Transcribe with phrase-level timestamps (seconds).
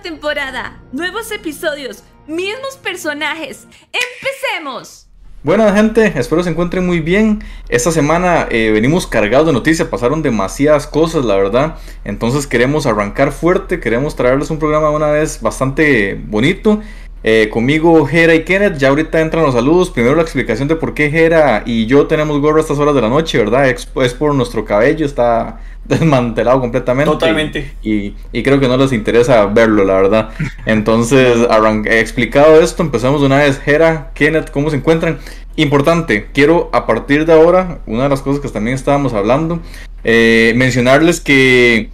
[0.00, 3.66] Temporada, nuevos episodios, mismos personajes.
[3.92, 5.06] ¡Empecemos!
[5.44, 7.42] Buenas gente, espero se encuentren muy bien.
[7.68, 11.76] Esta semana eh, venimos cargados de noticias, pasaron demasiadas cosas, la verdad.
[12.04, 16.80] Entonces queremos arrancar fuerte, queremos traerles un programa una vez bastante bonito.
[17.24, 19.90] Eh, conmigo Jera y Kenneth, ya ahorita entran los saludos.
[19.90, 23.00] Primero la explicación de por qué Jera y yo tenemos gorro a estas horas de
[23.00, 23.68] la noche, ¿verdad?
[23.68, 27.12] Es, por nuestro cabello, está desmantelado completamente.
[27.12, 27.72] Totalmente.
[27.82, 30.30] Y, creo que no les interesa verlo, la verdad.
[30.66, 31.36] Entonces,
[31.86, 33.58] he explicado esto, empezamos de una vez.
[33.60, 35.18] Jera, Kenneth, ¿cómo se encuentran?
[35.54, 39.60] Importante, quiero a partir de ahora, una de las cosas que también estábamos hablando,
[40.02, 41.90] eh, mencionarles que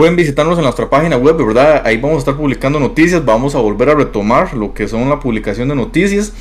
[0.00, 1.82] Pueden visitarnos en nuestra página web, ¿verdad?
[1.84, 5.20] Ahí vamos a estar publicando noticias, vamos a volver a retomar lo que son la
[5.20, 6.32] publicación de noticias,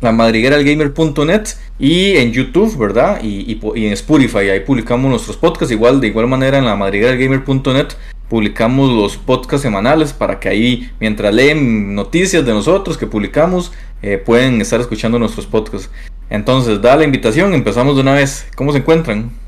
[0.00, 1.42] la madrigueralgamer.net
[1.78, 3.22] y en YouTube, ¿verdad?
[3.22, 7.88] Y, en Spotify, ahí publicamos nuestros podcasts, igual de igual manera en la madrigueralgamer.net
[8.30, 14.16] publicamos los podcasts semanales para que ahí, mientras leen noticias de nosotros que publicamos, eh,
[14.16, 15.90] pueden estar escuchando nuestros podcasts.
[16.30, 18.46] Entonces, da la invitación, empezamos de una vez.
[18.56, 19.43] ¿Cómo se encuentran?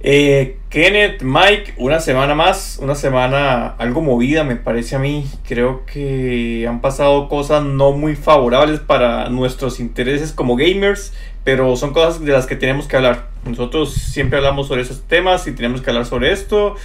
[0.00, 5.26] Eh, Kenneth, Mike, una semana más, una semana algo movida me parece a mí.
[5.46, 11.92] Creo que han pasado cosas no muy favorables para nuestros intereses como gamers, pero son
[11.92, 13.28] cosas de las que tenemos que hablar.
[13.44, 16.76] Nosotros siempre hablamos sobre esos temas y tenemos que hablar sobre esto.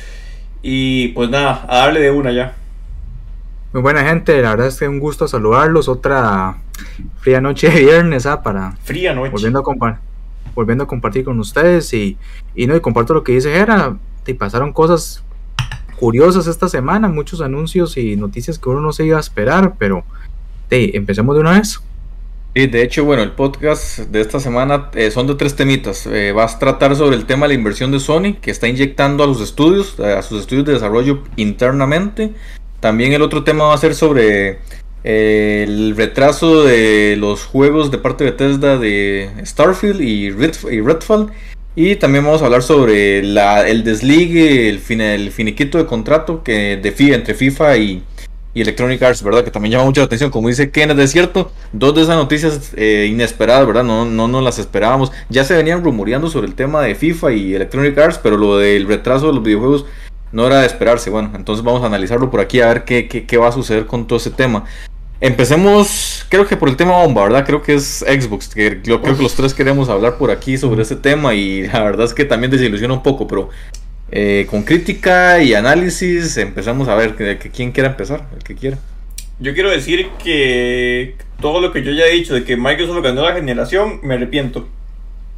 [0.64, 2.56] Y pues nada, a darle de una ya.
[3.74, 5.88] Muy buena gente, la verdad es que un gusto saludarlos.
[5.88, 6.58] Otra
[7.20, 8.42] fría noche de viernes, ¿ah?
[8.42, 9.32] Para fría noche.
[9.32, 10.13] Volviendo a compartir
[10.56, 12.18] volviendo a compartir con ustedes y,
[12.56, 15.24] y no, y comparto lo que dice Gera, y pasaron cosas
[16.00, 20.04] curiosas esta semana, muchos anuncios y noticias que uno no se iba a esperar, pero
[20.70, 21.80] de, empecemos de una vez.
[22.56, 26.06] Y de hecho, bueno, el podcast de esta semana eh, son de tres temitas.
[26.06, 29.24] Eh, vas a tratar sobre el tema de la inversión de Sony, que está inyectando
[29.24, 32.34] a los estudios, a sus estudios de desarrollo internamente.
[32.80, 34.60] También el otro tema va a ser sobre
[35.04, 41.32] el retraso de los juegos de parte de Bethesda de Starfield y, Redfall.
[41.76, 47.34] Y también vamos a hablar sobre el desligue, el, finiquito de contrato que de entre
[47.34, 48.04] FIFA y,
[48.56, 49.44] Electronic Arts, ¿verdad?
[49.44, 50.30] Que también llama mucha atención.
[50.30, 53.84] Como dice Kenneth, es cierto, dos de esas noticias eh, inesperadas, ¿verdad?
[53.84, 55.12] No, no nos las esperábamos.
[55.30, 58.86] Ya se venían rumoreando sobre el tema de FIFA y Electronic Arts, pero lo del
[58.86, 59.88] retraso de los videojuegos
[60.32, 61.10] no era de esperarse.
[61.10, 64.06] Bueno, entonces vamos a analizarlo por aquí a ver qué, qué va a suceder con
[64.06, 64.66] todo ese tema.
[65.24, 67.46] Empecemos, creo que por el tema bomba, ¿verdad?
[67.46, 70.82] Creo que es Xbox, que yo creo que los tres queremos hablar por aquí sobre
[70.82, 73.50] ese tema y la verdad es que también desilusiona un poco, pero
[74.12, 78.78] eh, con crítica y análisis empezamos a ver que, quién quiera empezar, el que quiera.
[79.40, 83.22] Yo quiero decir que todo lo que yo ya he dicho de que Microsoft ganó
[83.22, 84.68] la generación, me arrepiento.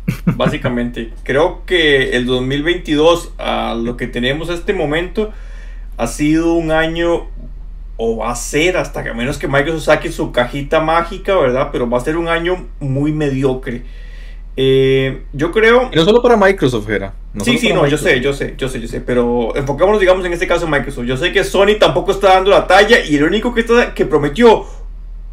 [0.26, 5.32] Básicamente, creo que el 2022, a lo que tenemos a este momento,
[5.98, 7.28] ha sido un año
[7.98, 11.70] o va a ser hasta que a menos que Microsoft saque su cajita mágica, ¿verdad?
[11.72, 13.84] Pero va a ser un año muy mediocre.
[14.58, 15.90] Eh, yo creo.
[15.94, 17.14] no solo para Microsoft, era.
[17.44, 19.02] sí, sí, no, yo sé, yo sé, yo sé, yo sé.
[19.02, 21.06] Pero enfocémonos, digamos, en este caso en Microsoft.
[21.06, 24.06] Yo sé que Sony tampoco está dando la talla y el único que, está, que
[24.06, 24.66] prometió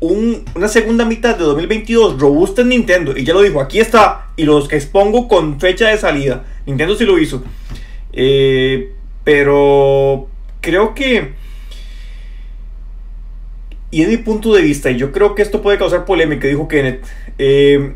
[0.00, 4.42] una segunda mitad de 2022 robusta en Nintendo, y ya lo dijo, aquí está, y
[4.42, 6.44] los que expongo con fecha de salida.
[6.66, 7.44] Nintendo sí lo hizo.
[8.12, 10.26] Eh, pero
[10.60, 11.34] creo que
[13.92, 16.66] y es mi punto de vista, y yo creo que esto puede causar polémica, dijo
[16.66, 17.04] Kenneth.
[17.36, 17.92] Eh,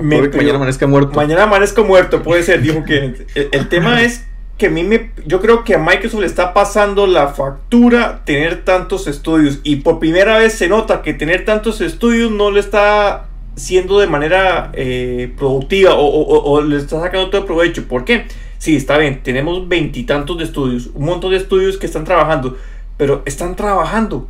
[0.00, 1.12] mañana amanezca muerto.
[1.16, 3.28] Mañana amanezca muerto, puede ser, dijo Kenneth.
[3.52, 4.24] El, tema es
[4.56, 5.10] que a mí me.
[5.26, 9.58] Yo creo que a Microsoft le está pasando la factura tener tantos estudios.
[9.64, 14.06] Y por primera vez se nota que tener tantos estudios no le está siendo de
[14.06, 17.88] manera eh, productiva o, o, le está sacando todo el provecho.
[17.88, 18.26] ¿Por qué?
[18.58, 22.56] Sí, está bien, tenemos veintitantos de estudios, un montón de estudios que están trabajando,
[22.96, 24.28] pero están trabajando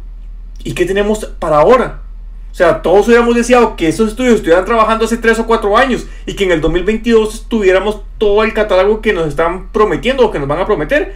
[0.65, 2.03] ¿Y qué tenemos para ahora?
[2.51, 6.07] O sea, todos hubiéramos deseado que esos estudios estuvieran trabajando hace 3 o 4 años
[6.25, 10.39] y que en el 2022 tuviéramos todo el catálogo que nos están prometiendo o que
[10.39, 11.15] nos van a prometer.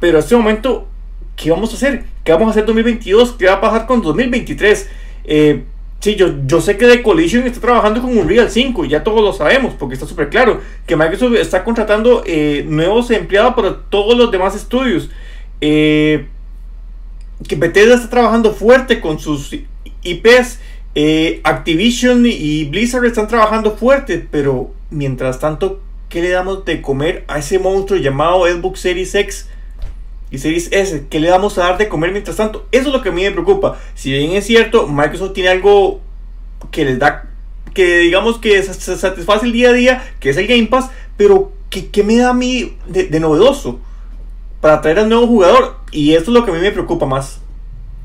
[0.00, 0.86] Pero en este momento,
[1.36, 2.04] ¿qué vamos a hacer?
[2.24, 3.32] ¿Qué vamos a hacer en 2022?
[3.32, 4.88] ¿Qué va a pasar con 2023?
[5.24, 5.64] Eh,
[6.00, 9.34] sí, yo, yo sé que The Collision está trabajando con Unreal 5, ya todos lo
[9.34, 14.30] sabemos, porque está súper claro que Microsoft está contratando eh, nuevos empleados para todos los
[14.30, 15.10] demás estudios.
[15.60, 16.28] Eh,
[17.46, 19.54] que Bethesda está trabajando fuerte con sus
[20.02, 20.58] IPs.
[20.94, 27.24] Eh, Activision y Blizzard están trabajando fuerte, pero mientras tanto, ¿qué le damos de comer
[27.28, 29.48] a ese monstruo llamado Xbox Series X
[30.30, 31.06] y Series S?
[31.08, 32.66] ¿Qué le damos a dar de comer mientras tanto?
[32.72, 33.78] Eso es lo que a mí me preocupa.
[33.94, 36.00] Si bien es cierto, Microsoft tiene algo
[36.72, 37.28] que les da,
[37.74, 41.52] que digamos que se satisface el día a día, que es el Game Pass, pero
[41.70, 43.78] ¿qué, me da a mí de novedoso?
[44.60, 45.76] Para atraer al nuevo jugador.
[45.90, 47.40] Y esto es lo que a mí me preocupa más.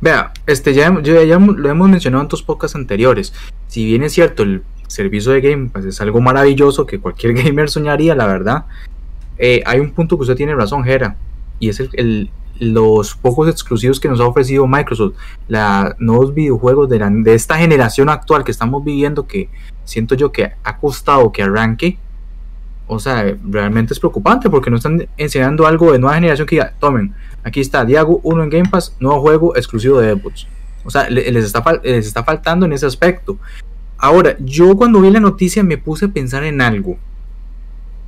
[0.02, 3.34] Vea, este ya, ya, ya lo hemos mencionado en otros podcasts anteriores.
[3.68, 7.70] Si bien es cierto, el servicio de Game Pass es algo maravilloso que cualquier gamer
[7.70, 8.66] soñaría, la verdad.
[9.38, 11.16] Eh, hay un punto que usted tiene razón, Jera,
[11.60, 12.30] y es el,
[12.60, 15.16] los pocos exclusivos que nos ha ofrecido Microsoft,
[15.48, 19.50] los nuevos videojuegos de, de esta generación actual que estamos viviendo, que
[19.86, 21.98] siento yo que ha costado que arranque.
[22.88, 26.74] O sea, realmente es preocupante porque no están enseñando algo de nueva generación que diga,
[26.80, 27.14] tomen,
[27.44, 30.48] aquí está Diago 1 en Game Pass, nuevo juego exclusivo de Xbox.
[30.86, 33.38] O sea, les está, les está faltando en ese aspecto.
[33.98, 36.98] Ahora, yo cuando vi la noticia me puse a pensar en algo.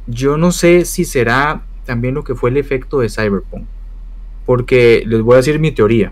[0.07, 3.63] Yo no sé si será también lo que fue el efecto de Cyberpunk.
[4.45, 6.11] Porque les voy a decir mi teoría.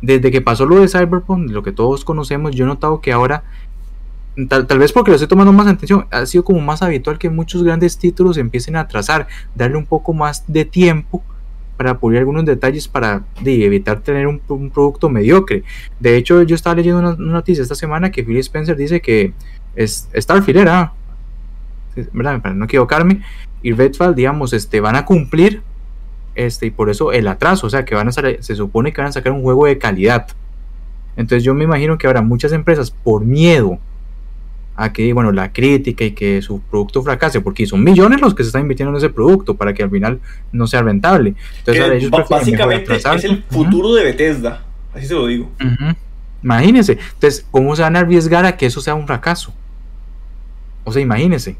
[0.00, 3.42] Desde que pasó lo de Cyberpunk, lo que todos conocemos, yo he notado que ahora,
[4.48, 7.62] tal, vez porque lo estoy tomando más atención, ha sido como más habitual que muchos
[7.62, 11.22] grandes títulos empiecen a trazar, darle un poco más de tiempo
[11.76, 14.38] para pulir algunos detalles para evitar tener un,
[14.70, 15.64] producto mediocre.
[15.98, 19.32] De hecho, yo estaba leyendo una, noticia esta semana que Phil Spencer dice que
[19.74, 20.92] es, Starfield era,
[22.12, 22.42] ¿verdad?
[22.42, 23.22] para no equivocarme,
[23.62, 25.62] y Redfall, digamos, este, van a cumplir,
[26.34, 29.08] este, y por eso el atraso, o sea, que van a se supone que van
[29.08, 30.28] a sacar un juego de calidad.
[31.16, 33.78] Entonces yo me imagino que ahora muchas empresas, por miedo
[34.80, 38.42] a que, bueno, la crítica y que su producto fracase, porque son millones los que
[38.42, 40.20] se están invirtiendo en ese producto para que al final
[40.52, 41.34] no sea rentable.
[41.58, 45.50] Entonces, eh, ellos básicamente es el futuro de Bethesda, así se lo digo.
[46.42, 49.52] Imagínense, entonces, ¿cómo se van a arriesgar a que eso sea un fracaso?
[50.84, 51.58] O sea, imagínense.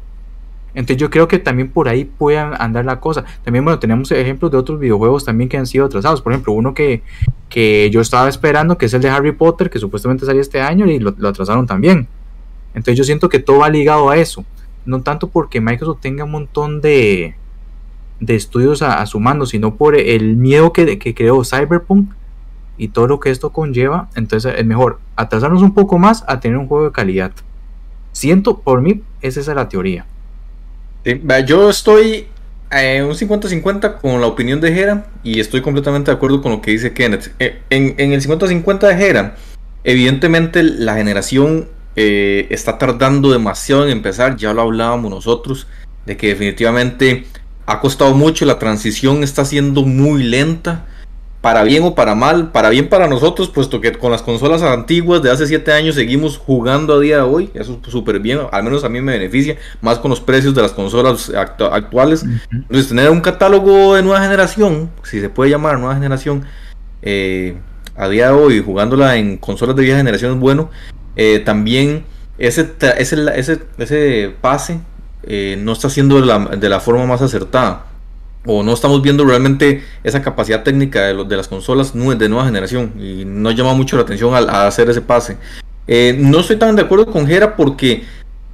[0.73, 3.23] Entonces yo creo que también por ahí puede andar la cosa.
[3.43, 6.23] También, bueno, tenemos ejemplos de otros videojuegos también que han sido atrasados.
[6.23, 7.03] Por ejemplo, uno que,
[7.49, 10.87] que yo estaba esperando, que es el de Harry Potter, que supuestamente salía este año
[10.87, 12.07] y lo atrasaron también.
[12.73, 14.45] Entonces yo siento que todo va ligado a eso.
[14.85, 17.35] No tanto porque Microsoft tenga un montón de,
[18.19, 22.11] de estudios a, su mando, sino por el miedo que, que creó Cyberpunk
[22.77, 24.09] y todo lo que esto conlleva.
[24.15, 27.31] Entonces es mejor atrasarnos un poco más a tener un juego de calidad.
[28.11, 30.05] Siento, por mí, esa es la teoría.
[31.45, 32.27] yo estoy
[32.71, 36.61] eh, un 50-50 con la opinión de Hera y estoy completamente de acuerdo con lo
[36.61, 37.33] que dice Kenneth.
[37.39, 39.35] Eh, en, el 50-50 de Hera,
[39.83, 45.67] evidentemente la generación eh, está tardando demasiado en empezar, ya lo hablábamos nosotros,
[46.05, 47.25] de que definitivamente
[47.65, 50.85] ha costado mucho, la transición está siendo muy lenta,
[51.41, 55.23] para bien o para mal, para bien para nosotros, puesto que con las consolas antiguas
[55.23, 58.63] de hace 7 años seguimos jugando a día de hoy, eso es súper bien, al
[58.63, 62.23] menos a mí me beneficia, más con los precios de las consolas actuales.
[62.51, 66.45] Entonces, tener un catálogo de nueva generación, si se puede llamar nueva generación,
[67.01, 67.57] eh,
[67.95, 70.69] a día de hoy, jugándola en consolas de vieja generación es bueno,
[71.15, 72.03] eh, también
[72.37, 74.79] ese, ese, ese, pase
[75.23, 77.85] eh, no está siendo de la, forma más acertada.
[78.43, 82.93] O no estamos viendo realmente esa capacidad técnica de, de las consolas de nueva generación.
[82.99, 85.37] Y no llama mucho la atención al, hacer ese pase.
[85.87, 88.03] Eh, no estoy tan de acuerdo con Gera porque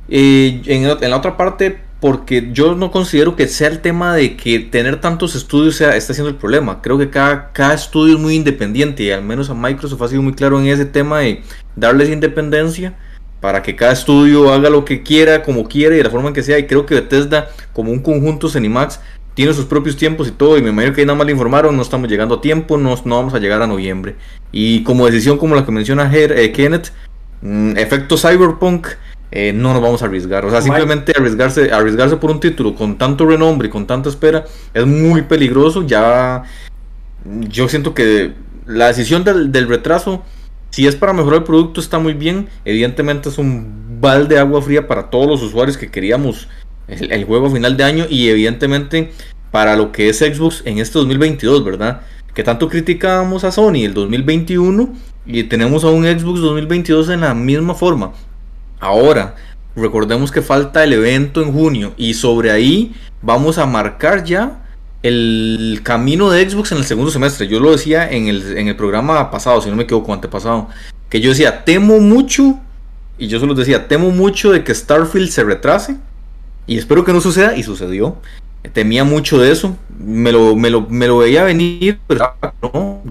[0.09, 5.01] en, la otra parte porque yo no considero que sea el tema de que tener
[5.01, 6.81] tantos estudios sea, está siendo el problema.
[6.81, 10.21] Creo que cada, cada estudio es muy independiente y al menos a Microsoft ha sido
[10.21, 11.41] muy claro en ese tema de
[11.75, 12.95] darles independencia
[13.41, 16.33] para que cada estudio haga lo que quiera, como quiera y de la forma en
[16.33, 16.59] que sea.
[16.59, 18.99] Y creo que Bethesda, como un conjunto Cenimax,
[19.33, 20.57] tiene sus propios tiempos y todo.
[20.57, 23.15] Y me imagino que nada más le informaron, no estamos llegando a tiempo, no, no
[23.15, 24.15] vamos a llegar a noviembre.
[24.51, 26.91] Y como decisión como la que menciona eh, Kenneth,
[27.41, 28.87] mm, efecto Cyberpunk
[29.31, 30.45] eh, no nos vamos a arriesgar.
[30.45, 34.45] O sea, simplemente arriesgarse, arriesgarse por un título con tanto renombre y con tanta espera
[34.73, 35.85] es muy peligroso.
[35.85, 36.43] Ya
[37.25, 38.33] yo siento que
[38.65, 40.23] la decisión del, retraso,
[40.69, 42.47] si es para mejorar el producto, está muy bien.
[42.63, 46.47] Evidentemente es un balde de agua fría para todos los usuarios que queríamos
[46.87, 49.11] el, el juego a final de año y evidentemente
[49.51, 52.01] para lo que es Xbox en este 2022, ¿verdad?
[52.33, 54.93] Que tanto criticábamos a Sony el 2021
[55.25, 58.13] y tenemos a un Xbox 2022 en la misma forma.
[58.79, 59.35] Ahora,
[59.75, 64.63] recordemos que falta el evento en junio y sobre ahí vamos a marcar ya
[65.03, 67.47] el camino de Xbox en el segundo semestre.
[67.47, 70.67] Yo lo decía en el, en el programa pasado, si no me equivoco, antepasado,
[71.09, 72.59] que yo decía, temo mucho,
[73.17, 75.97] y yo solo decía, temo mucho de que Starfield se retrase,
[76.65, 78.17] y espero que no suceda, y sucedió
[78.73, 83.01] temía mucho de eso, me lo, me lo, me lo veía venir, pero no,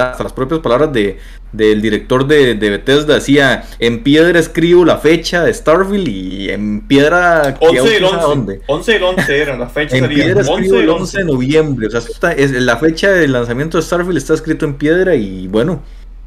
[0.00, 1.18] hasta las propias palabras de,
[1.52, 6.80] del director de, de, Bethesda decía, en piedra escribo la fecha de Starfield y en
[6.82, 7.56] piedra...
[7.60, 11.24] 11 del 11, 11 del 11 era, la fecha En piedra escribo el 11 de
[11.24, 15.48] noviembre, o sea, es, la fecha del lanzamiento de Starfield está escrito en piedra y
[15.48, 15.82] bueno...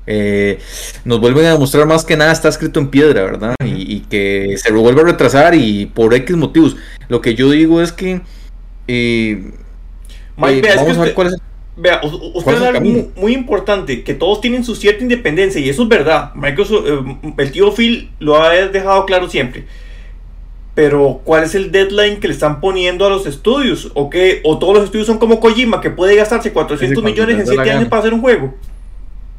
[0.08, 0.60] Eh,
[1.04, 3.56] nos vuelven a demostrar más que nada está escrito en piedra, ¿verdad?
[3.66, 3.75] Y,
[4.10, 6.76] que se lo vuelve a retrasar y por X motivos.
[7.08, 8.22] Lo que yo digo es que...
[8.88, 9.52] Eh,
[10.38, 11.36] Mike, Eh, vea, es que vamos a ver usted- cuál es.
[11.78, 15.60] Vea, usted ¿Cuál es el es algo muy importante, que todos tienen su cierta independencia
[15.60, 16.34] y eso es verdad.
[16.36, 19.66] Microsoft, eh, el tío Phil lo ha dejado claro siempre.
[20.74, 23.92] Pero, ¿cuál es el deadline que le están poniendo a los estudios?
[23.94, 24.42] ¿O qué?
[24.44, 27.40] ¿O todos los estudios son como Kojima, que puede gastarse 400 Sí, cuando millones en
[27.40, 28.54] les dé la 7 años para hacer un juego?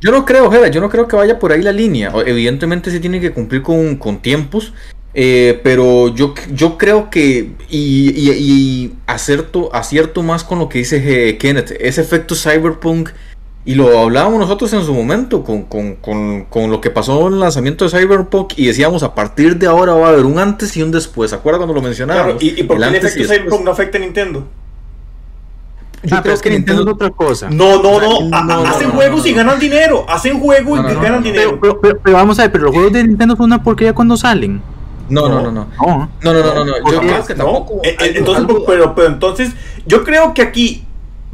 [0.06, 2.12] Yo no creo, Jera, yo no creo que vaya por ahí la línea.
[2.24, 4.72] Evidentemente sí tiene que cumplir con, con tiempos,
[5.14, 10.78] eh, pero yo, yo creo que, y, y, y acierto, acierto más con lo que
[10.78, 13.08] dice eh, Kenneth, ese efecto cyberpunk,
[13.64, 17.32] y lo hablábamos nosotros en su momento con, con, con, con lo que pasó en
[17.32, 20.76] el lanzamiento de Cyberpunk, y decíamos, a partir de ahora va a haber un antes
[20.76, 22.34] y un después, ¿se acuerda cuando lo mencionábamos?
[22.34, 23.24] Claro, ¿Y, y por El qué el efecto.
[23.24, 24.46] Cyberpunk no afecta a Nintendo?
[26.06, 27.48] Yo Ah, pero creo es que Nintendo es otra cosa.
[27.50, 28.20] No, no, no.
[28.28, 30.04] no, a- no, hacen no, juegos y ganan dinero.
[30.08, 31.50] Hacen juegos No, y ganan no, dinero.
[31.50, 33.92] Pero, pero, pero- pero vamos a ver, pero los juegos de Nintendo son una porquería
[33.92, 34.62] cuando salen.
[35.08, 35.66] No, no, no, no.
[35.80, 36.10] No.
[36.22, 36.72] No, no, no, no, no.
[36.82, 37.80] ¿Por Yo creo que No, tampoco.
[37.84, 39.50] eh, eh, algo- entonces, algo- pero, pero entonces,
[39.86, 40.84] yo creo que aquí,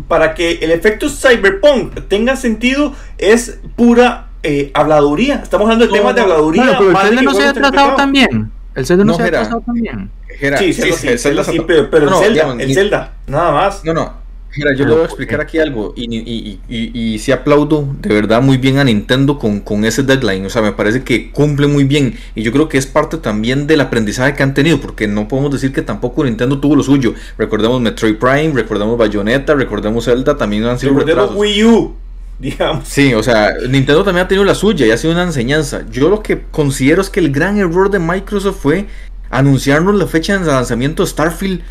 [0.09, 5.37] para que el efecto cyberpunk tenga sentido, es pura eh, habladuría.
[5.43, 6.65] Estamos hablando de No, temas de habladuría.
[6.65, 8.51] Bueno, pero el Zelda no se ha tratado bien.
[8.75, 10.11] El Zelda no, No, se ha tratado tan bien.
[10.39, 13.53] Jera, Sí, Zelda sí, Zelda sí, pero, pero No, el Zelda, digamos, el Zelda, nada
[13.53, 13.85] más.
[13.85, 14.13] No, no.
[14.55, 17.19] Mira, yo Ah, le voy a ¿por explicar aquí algo y, y, y, y, y
[17.19, 20.45] sí aplaudo de verdad muy bien a Nintendo con, con ese deadline.
[20.45, 23.67] O sea, me parece que cumple muy bien y yo creo que es parte también
[23.67, 27.15] del aprendizaje que han tenido porque no podemos decir que tampoco Nintendo tuvo lo suyo.
[27.39, 31.31] Recordemos Metroid Prime, recordemos Bayonetta, recordemos Zelda, también han sido Recordemos.
[31.35, 31.95] Wii U,
[32.39, 32.89] digamos.
[32.89, 35.87] Sí, o sea, Nintendo también ha tenido la suya y ha sido una enseñanza.
[35.91, 38.87] Yo lo que considero es que el gran error de Microsoft fue
[39.31, 41.63] anunciarnos la fecha de lanzamiento de Starfield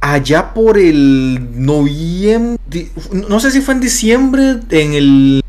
[0.00, 5.44] allá por el noviembre, no sé si fue en diciembre, en el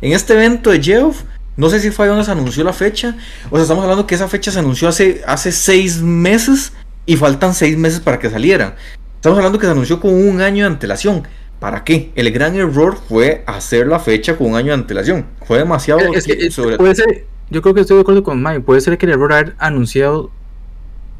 [0.00, 1.22] en este evento de Geoff,
[1.56, 3.16] no sé si fue donde se anunció la fecha.
[3.50, 6.72] O sea, estamos hablando que esa fecha se anunció hace, hace seis meses
[7.06, 8.76] y faltan seis meses para que saliera.
[9.16, 11.26] Estamos hablando que se anunció con un año de antelación.
[11.60, 12.10] ¿Para qué?
[12.16, 15.26] El gran error fue hacer la fecha con un año de antelación.
[15.46, 18.22] Fue demasiado Es que, tiempo es- sobre- puede ser, yo creo que estoy de acuerdo
[18.22, 18.60] con Mike.
[18.60, 20.30] Puede ser que el error haber anunciado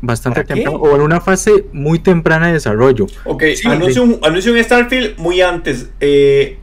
[0.07, 3.07] bastante temprano o en una fase muy temprana de desarrollo.
[3.25, 5.91] Ok, Sí, anuncio, un, anuncio un Starfield muy antes.
[6.01, 6.59] Eh,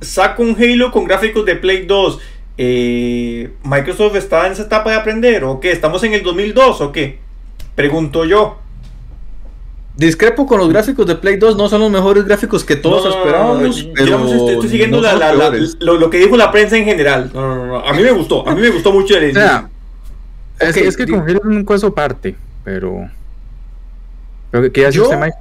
[0.00, 2.18] saco un Halo con gráficos de Play 2.
[2.58, 5.44] Eh, ¿Microsoft está en esa etapa de aprender?
[5.44, 5.72] ¿O qué?
[5.72, 7.18] ¿Estamos en el 2002 o qué?
[7.74, 8.58] Pregunto yo.
[9.96, 13.08] Discrepo con los gráficos de Play 2, no son los mejores gráficos que todos No,
[13.10, 13.84] no, no, esperábamos.
[13.86, 15.76] no, pero digamos, estoy, estoy siguiendo no la- son la- los la- peores.
[15.80, 17.30] lo, lo que dijo la prensa en general.
[17.32, 17.76] No, no, no, no.
[17.78, 18.46] A mí me gustó.
[18.46, 19.70] A mí me gustó mucho el O sea,
[20.60, 22.36] es, que- es que di- con Halo es un caso aparte,
[22.66, 23.08] pero.
[24.50, 25.36] pero ¿Qué hace Yo- usted, Mike?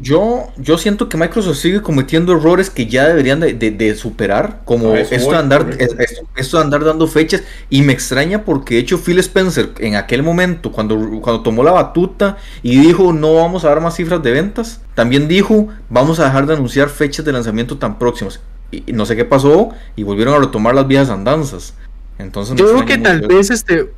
[0.00, 4.60] Yo, yo siento que Microsoft sigue cometiendo errores que ya deberían de, de- de superar,
[4.64, 5.96] como Ah, esto, voy, de andar, esto,
[6.36, 10.22] esto de andar dando fechas, y me extraña porque de hecho Phil Spencer en aquel
[10.22, 14.30] momento, cuando, cuando tomó la batuta y dijo no vamos a dar más cifras de
[14.30, 18.38] ventas, también dijo vamos a dejar de anunciar fechas de lanzamiento tan próximas.
[18.70, 21.74] Y, y no sé qué pasó, y volvieron a retomar las viejas andanzas.
[22.20, 23.90] Entonces Yo creo que tal vez este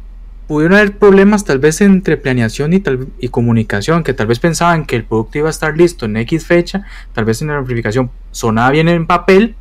[0.50, 4.84] pudieron haber problemas tal vez entre planeación y tal y comunicación, que tal vez pensaban
[4.84, 8.10] que el producto iba a estar listo en X fecha, tal vez en la amplificación
[8.32, 9.54] sonaba bien en papel,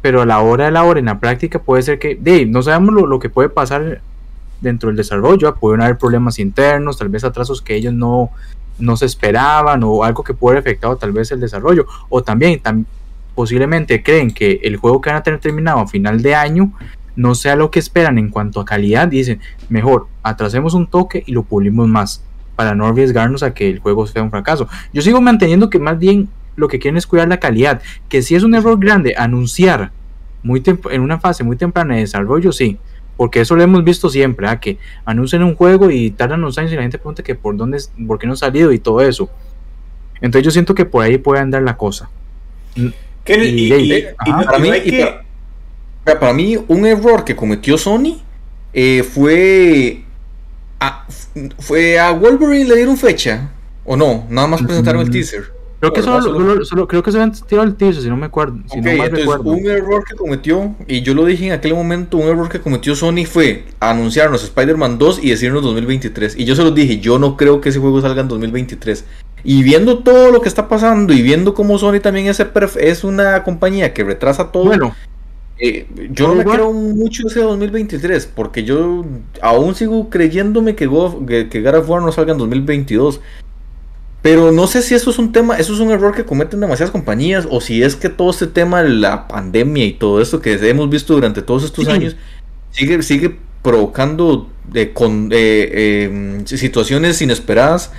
[0.00, 2.60] pero a la hora de la hora en la práctica puede ser que, de, no
[2.60, 4.00] sabemos lo, que puede pasar
[4.60, 8.30] dentro del desarrollo, pudieron haber problemas internos, tal vez atrasos que ellos no,
[8.80, 12.60] no se esperaban o algo que puede haber afectado tal vez el desarrollo, o también
[12.60, 12.84] tam-
[13.36, 16.72] posiblemente creen que el juego que van a tener terminado a final de año
[17.16, 21.32] no sea lo que esperan en cuanto a calidad, dicen, mejor atrasemos un toque y
[21.32, 22.24] lo pulimos más
[22.56, 24.68] para no arriesgarnos a que el juego sea un fracaso.
[24.92, 28.34] Yo sigo manteniendo que más bien lo que quieren es cuidar la calidad, que si
[28.34, 29.90] es un error grande anunciar
[30.42, 32.78] muy en una fase muy temprana de desarrollo, sí,
[33.16, 34.58] porque eso lo hemos visto siempre, ¿ah?
[34.58, 37.76] que anuncian un juego y tardan unos años y la gente pregunta que por dónde,
[37.78, 39.30] es- por qué no ha salido y todo eso.
[40.20, 42.08] Entonces yo siento que por ahí puede andar la cosa.
[43.24, 43.94] ¿Qué- Y- y-
[44.26, 45.18] y- para mí- no hay que-
[46.04, 48.18] para- mí, un error que cometió Sony
[48.72, 50.02] eh, fue.
[50.80, 51.06] A,
[51.60, 53.50] fue a Wolverine le dieron fecha.
[53.84, 54.24] ¿O no?
[54.30, 55.12] Nada más presentaron el Mm.
[55.12, 55.52] teaser.
[55.80, 58.58] Creo que solo, Solo- creo que se habían tirado el teaser, si no me acuerdo.
[58.72, 61.74] Si Ok, no mal entonces un error que cometió, y yo lo dije en aquel
[61.74, 66.36] momento, un error que cometió Sony fue anunciarnos Spider-Man 2 y decirnos 2023.
[66.38, 69.04] Y yo se los dije, yo no creo que ese juego salga en 2023.
[69.42, 72.40] Y viendo todo lo que está pasando y viendo cómo Sony también es,
[72.78, 74.94] es una compañía que retrasa todo, Bueno,
[75.58, 79.04] eh, yo no me creo mucho ese 2023, porque yo
[79.40, 83.20] aún sigo creyéndome que, God, que, que God of War no salga en 2022.
[84.22, 86.92] Pero no sé si eso es un tema, eso es un error que cometen demasiadas
[86.92, 90.54] compañías, o si es que todo este tema de la pandemia y todo esto que
[90.68, 91.90] hemos visto durante todos estos Sí.
[91.90, 92.16] años
[92.70, 94.48] sigue, sigue provocando
[94.94, 97.92] con em, situaciones inesperadas.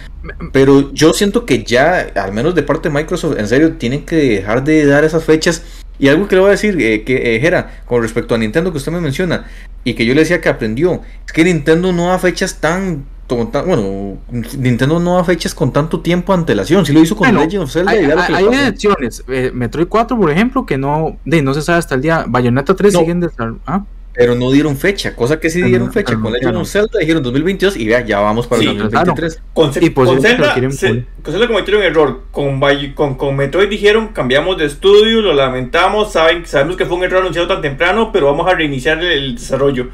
[0.54, 4.16] Pero yo siento que ya, al menos de parte de Microsoft, en serio, tienen que
[4.16, 5.64] dejar de dar esas fechas.
[6.04, 8.78] Y algo que le voy a decir, eh, que eh, con respecto a Nintendo que
[8.78, 9.46] usted me menciona,
[9.86, 14.18] y que yo le decía que aprendió, es que Nintendo no da fechas tan bueno,
[14.30, 16.86] Nintendo no da fechas con tanto tiempo antelación.
[16.86, 17.92] Si lo hizo con Legend of Zelda.
[17.92, 19.24] Hay, hay, excepciones.
[19.30, 22.26] Eh, Metroid 4, por ejemplo, que no, de, no se sabe hasta el día.
[22.28, 23.30] Bayonetta 3 siguen de.
[23.66, 23.86] ¿ah?
[24.16, 26.16] Pero no dieron fecha, cosa que sí dieron fecha.
[26.20, 29.42] con Legend of Zelda dijeron 2022 y vea, ya vamos para el 2023.
[29.54, 32.22] Con, y pues con, Zelda, se, con Zelda cometieron error.
[32.32, 32.62] Con,
[32.94, 37.22] con, con, Metroid dijeron cambiamos de estudio, lo lamentamos, saben, sabemos que fue un error
[37.22, 39.88] anunciado tan temprano, pero vamos a reiniciar el desarrollo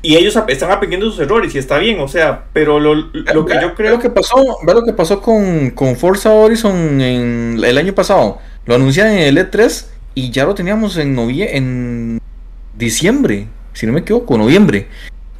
[0.00, 3.54] y ellos están aprendiendo sus errores y está bien, o sea, pero lo, lo que
[3.60, 3.90] yo creo...
[3.90, 7.92] Ve lo que pasó, ve lo que pasó con, con Forza Horizon en el año
[7.94, 8.38] pasado.
[8.64, 12.17] Lo anunciaron en el E3 y ya lo teníamos en, novie en
[12.78, 14.88] diciembre, si no me equivoco, noviembre.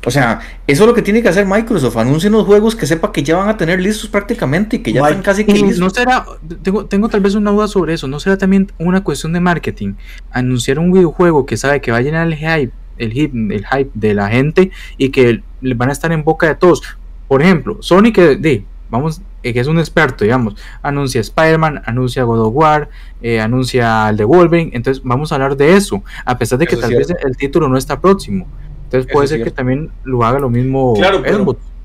[0.07, 1.97] O sea, eso es lo que tiene que hacer Microsoft.
[1.97, 5.00] Anuncia unos juegos que sepa que ya van a tener listos prácticamente y que ya
[5.00, 5.78] están casi que listos.
[5.80, 6.25] No será,
[6.62, 8.07] tengo, tengo tal vez una duda sobre eso.
[8.07, 9.95] ¿No será también una cuestión de marketing?
[10.30, 13.90] Anunciar un videojuego que sabe que va a llenar el hype el hype, el hype
[13.95, 16.83] de la gente y que van a estar en boca de todos.
[17.26, 22.40] Por ejemplo, Sony que vamos, eh, que es un experto, digamos, anuncia Spider-Man, anuncia God
[22.40, 22.88] of War,
[23.23, 26.76] eh, anuncia el de Wolverine, entonces vamos a hablar de eso, a pesar de que
[26.76, 28.47] tal vez el título no está próximo.
[28.85, 30.95] Entonces puede ser que también lo haga lo mismo.
[30.95, 31.23] Claro,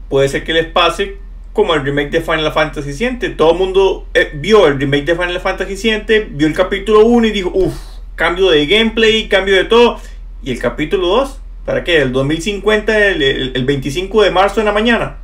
[0.10, 1.17] puede ser que les pase
[1.51, 3.36] como el remake de Final Fantasy VII.
[3.36, 7.27] Todo el mundo eh, vio el remake de Final Fantasy VII, vio el capítulo 1
[7.27, 7.75] y dijo, uff,
[8.15, 10.00] cambio de gameplay, cambio de todo
[10.43, 11.39] ¿Y el capítulo 2?
[11.65, 12.01] ¿Para qué?
[12.01, 15.17] ¿El 2050, el, 25 de marzo en la mañana?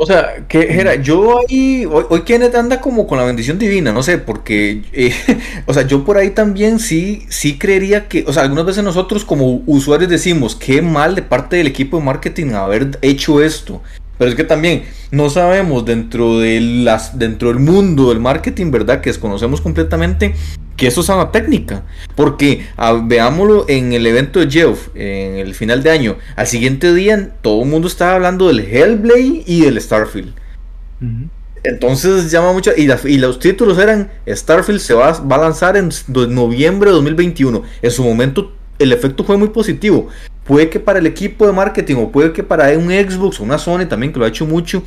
[0.00, 3.90] O sea, que era, yo ahí, hoy, hoy, Kenneth anda como con la bendición divina,
[3.92, 5.12] no sé, porque, eh,
[5.66, 9.24] o sea, yo por ahí también sí, sí creería que, o sea, algunas veces nosotros
[9.24, 13.82] como usuarios decimos, qué mal de parte del equipo de marketing haber hecho esto.
[14.18, 19.00] Pero es que también no sabemos dentro de las, dentro del mundo del marketing, ¿verdad?
[19.00, 20.34] Que desconocemos completamente
[20.78, 21.82] que eso es una técnica.
[22.14, 26.16] Porque ah, veámoslo en el evento de Geoff, en el final de año.
[26.36, 30.32] Al siguiente día todo el mundo estaba hablando del Hellblade y del Starfield.
[31.64, 32.70] Entonces llama mucho.
[32.76, 37.62] Y, y, los títulos eran: Starfield se va, va a lanzar en noviembre de 2021.
[37.82, 40.08] En su momento el efecto fue muy positivo.
[40.44, 43.58] Puede que para el equipo de marketing o puede que para un Xbox o una
[43.58, 44.82] Sony también que lo ha hecho mucho,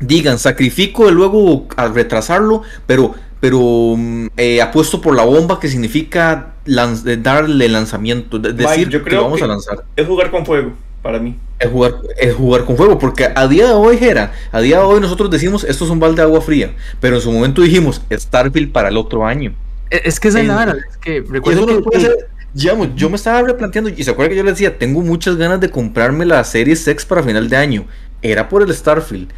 [0.00, 5.68] digan sacrifico de luego al retrasarlo, pero pero mm, eh, apuesto por la bomba que
[5.68, 9.84] significa darle lanzamiento, decir yo creo que vamos a lanzar.
[9.96, 10.72] Es jugar con fuego,
[11.02, 11.36] para mí.
[11.58, 14.84] Es jugar, es jugar con fuego, porque a día de hoy, era a día de
[14.84, 18.02] hoy nosotros decimos esto es un balde de agua fría, pero en su momento dijimos
[18.10, 19.54] Starfield para el otro año.
[19.90, 22.16] E, es que es la es que recuerdo que,
[22.54, 25.70] yo me estaba replanteando, y se acuerda que yo les decía, tengo muchas ganas de
[25.70, 27.86] comprarme la serie Sex para final de año.
[28.20, 29.28] Era por el Starfield.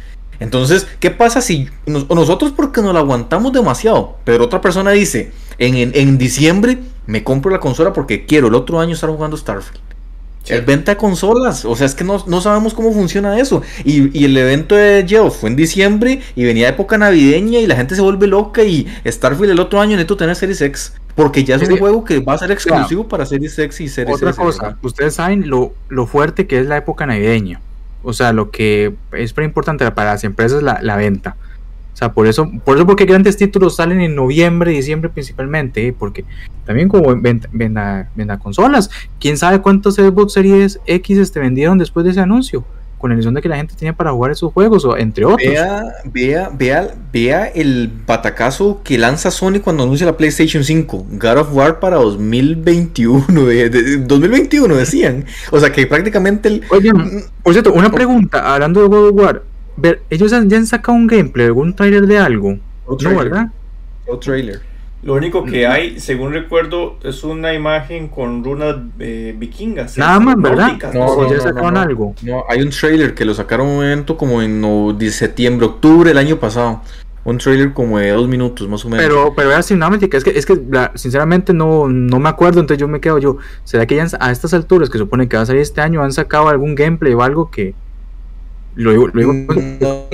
[0.41, 5.91] Entonces, ¿qué pasa si nosotros porque nos la aguantamos demasiado, pero otra persona dice, en,
[5.93, 9.79] en, diciembre me compro la consola porque quiero el otro año estar jugando Starfield?
[10.47, 13.61] El venta de consolas, o sea, es que no, sabemos cómo funciona eso.
[13.85, 17.93] Y, el evento de Geoff fue en diciembre y venía época navideña y la gente
[17.93, 20.93] se vuelve loca y Starfield el otro año necesito tener Series X.
[21.13, 24.15] Porque ya es un juego que va a ser exclusivo para Series X y Series
[24.15, 27.61] Otra cosa, ustedes saben lo, lo fuerte que es la época navideña.
[28.03, 31.35] O sea, lo que es muy importante para las empresas es la, venta.
[31.93, 35.93] O sea, por eso, por eso porque grandes títulos salen en noviembre, diciembre principalmente, ¿eh?
[35.97, 36.25] porque
[36.65, 37.49] también como venda,
[38.15, 42.65] venda, consolas, quién sabe cuántos Xbox Series X este vendieron después de ese anuncio
[43.01, 45.39] con la ilusión de que la gente tenía para jugar esos juegos, o entre otros.
[45.39, 51.07] Vea, vea, vea, vea el batacazo que lanza Sony cuando anuncia la PlayStation 5.
[51.11, 53.25] God of War para 2021.
[54.05, 55.25] 2021 decían.
[55.51, 56.61] O sea que prácticamente el.
[56.69, 56.91] Oye,
[57.43, 59.43] por cierto, una pregunta, hablando de God of War.
[59.75, 62.59] Ver, ellos ya han sacado un gameplay, algún trailer de algo.
[62.87, 63.47] No, ¿verdad?
[64.07, 64.70] O trailer.
[65.03, 69.97] Lo único que hay, según recuerdo, es una imagen con runas eh, vikingas.
[69.97, 70.77] Nada más, ¿verdad?
[70.93, 72.13] No, ya sacaron algo.
[72.21, 76.11] No, hay un trailer que lo sacaron un evento como en no, de septiembre, octubre
[76.11, 76.81] el año pasado.
[77.23, 79.03] Un trailer como de dos minutos, más o menos.
[79.03, 80.59] Pero, pero era cinemática, es que, es que
[80.95, 83.37] sinceramente no, no me acuerdo, entonces yo me quedo yo.
[83.63, 86.13] ¿Será que ya a estas alturas, que supone que va a salir este año, han
[86.13, 87.75] sacado algún gameplay o algo que,
[88.75, 90.07] Luego, luego no,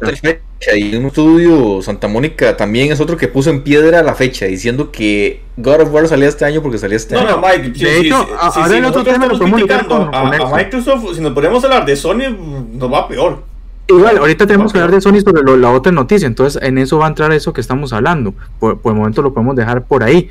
[0.00, 4.46] fecha y un estudio Santa Mónica también es otro que puso en piedra la fecha
[4.46, 7.30] diciendo que God of War salía este año porque salía este año.
[7.30, 11.32] No, Mike, de hecho, si, el otro tema lo criticando a, a, Microsoft, si nos
[11.32, 12.36] ponemos a hablar de Sony,
[12.72, 13.44] nos va peor.
[13.86, 17.06] Igual, ahorita tenemos que hablar de Sony sobre la otra noticia, entonces en eso va
[17.06, 18.34] a entrar eso que estamos hablando.
[18.58, 20.28] Por, por el momento lo podemos dejar por ahí,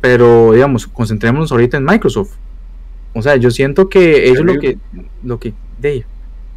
[0.00, 2.32] pero digamos, concentrémonos ahorita en Microsoft.
[3.12, 4.78] O sea, yo siento que ellos lo que,
[5.24, 6.04] lo que, de,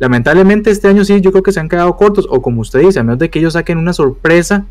[0.04, 3.00] lamentablemente este año sí, yo creo que se han quedado cortos, o como usted dice,
[3.00, 4.66] a menos de que ellos saquen una sorpresa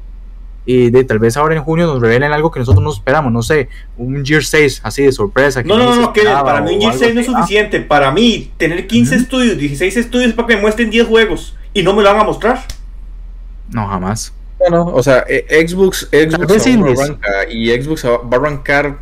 [0.67, 3.43] y de tal vez ahora en junio nos revelen algo que nosotros no esperamos, no
[3.43, 5.63] sé, un Gear 6 así de sorpresa.
[5.63, 7.81] no, no, no, que para mí un Gear 6 no es suficiente.
[7.81, 11.95] Para mí, tener 15 estudios, 16 estudios para que me muestren 10 juegos y no
[11.95, 12.61] me lo van a mostrar.
[13.71, 14.35] No, jamás.
[14.59, 18.99] Bueno, o sea, eh, Xbox, Xbox arranca y Xbox va a arrancar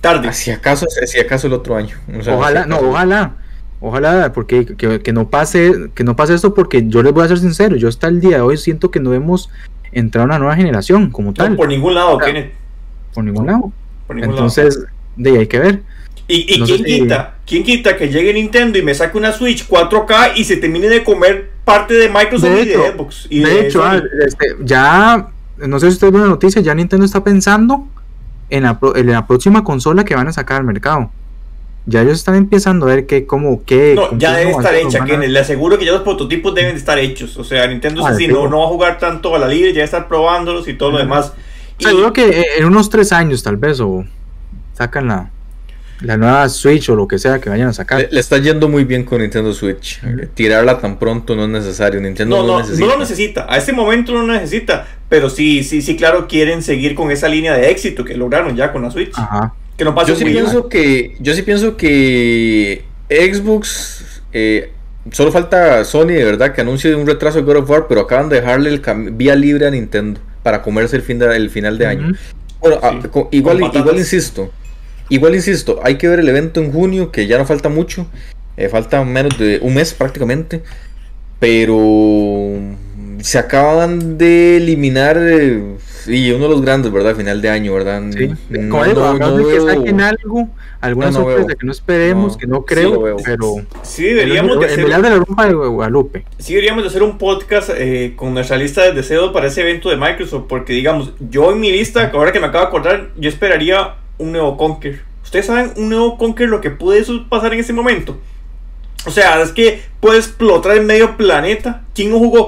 [0.00, 0.32] tarde.
[0.32, 1.98] Si acaso, si acaso el otro año.
[2.32, 3.36] ojalá, no, ojalá.
[3.80, 7.38] Ojalá, porque que, no pase, que no pase esto, porque yo les voy a ser
[7.38, 9.48] sincero, yo hasta el día de hoy siento que no hemos
[9.90, 11.56] entrado a una nueva generación como tal.
[11.56, 12.18] por ningún lado,
[13.14, 13.72] Por ningún lado.
[14.10, 14.84] Entonces,
[15.16, 15.82] de ahí hay que ver.
[16.28, 17.34] ¿Y, quién quita?
[17.46, 21.02] ¿Quién quita que llegue Nintendo y me saque una Switch 4K y se termine de
[21.02, 23.28] comer parte de Microsoft y de Xbox?
[23.30, 27.24] de, hecho, ah, este, ya, no sé si ustedes ven la noticia, ya Nintendo está
[27.24, 27.88] pensando
[28.50, 31.10] en la, en la próxima consola que van a sacar al mercado
[31.86, 33.94] ya ellos están empezando a ver qué, cómo, qué.
[33.94, 36.98] No, ya debe estar hecha, que le aseguro que ya los prototipos deben de estar
[36.98, 37.36] hechos.
[37.36, 40.06] O sea, Nintendo ah, no, no va a jugar tanto a la libre, ya estar
[40.06, 41.32] probándolos y todo lo demás.
[41.78, 44.04] Seguro que en unos tres años, tal vez, o
[44.74, 45.30] sacan la,
[46.02, 48.06] la nueva Switch o lo que sea que vayan a sacar.
[48.10, 50.00] Le, está yendo muy bien con Nintendo Switch.
[50.34, 52.00] Tirarla tan pronto no es necesario.
[52.00, 52.86] Nintendo no, no, necesita.
[52.86, 53.46] no lo necesita.
[53.48, 54.86] A este momento no lo necesita.
[55.08, 58.72] Pero sí, sí, sí, claro, quieren seguir con esa línea de éxito que lograron ya
[58.72, 59.12] con la Switch.
[59.16, 59.54] Ajá.
[59.80, 64.20] Que no pase yo sí pienso que Yo sí pienso que Xbox.
[64.30, 64.72] Eh,
[65.10, 68.28] solo falta Sony de verdad que anuncie un retraso de God of War, pero acaban
[68.28, 71.86] de dejarle el vía libre a Nintendo para comerse el, fin de, el final de
[71.86, 72.12] año.
[72.60, 74.50] Bueno, ah, igual, igual insisto
[75.08, 78.06] Igual insisto, hay que ver el evento en junio, que ya no falta mucho.
[78.58, 80.62] Eh, falta menos de un mes prácticamente.
[81.38, 82.58] Pero
[83.22, 85.16] se acaban de eliminar
[86.06, 87.14] y uno de los grandes, ¿verdad?
[87.16, 88.02] Final de año, ¿verdad?
[88.10, 90.48] Sí, no, no, que saquen algo,
[90.80, 95.16] alguna sorpresa que no esperemos, que no creo, pero sí deberíamos de hacer de la
[95.16, 96.24] rumba de Guadalupe.
[96.38, 99.90] Sí deberíamos de hacer un podcast eh, con nuestra lista de deseos para ese evento
[99.90, 103.28] de Microsoft, porque digamos, yo en mi lista, ahora que me acabo de acordar, yo
[103.28, 105.00] esperaría un nuevo Conker.
[105.22, 108.18] ¿Ustedes saben un nuevo Conker lo que puede pasar en ese momento?
[109.06, 111.82] O sea, es que puede explotar en medio planeta.
[111.94, 112.46] ¿Quién no jugó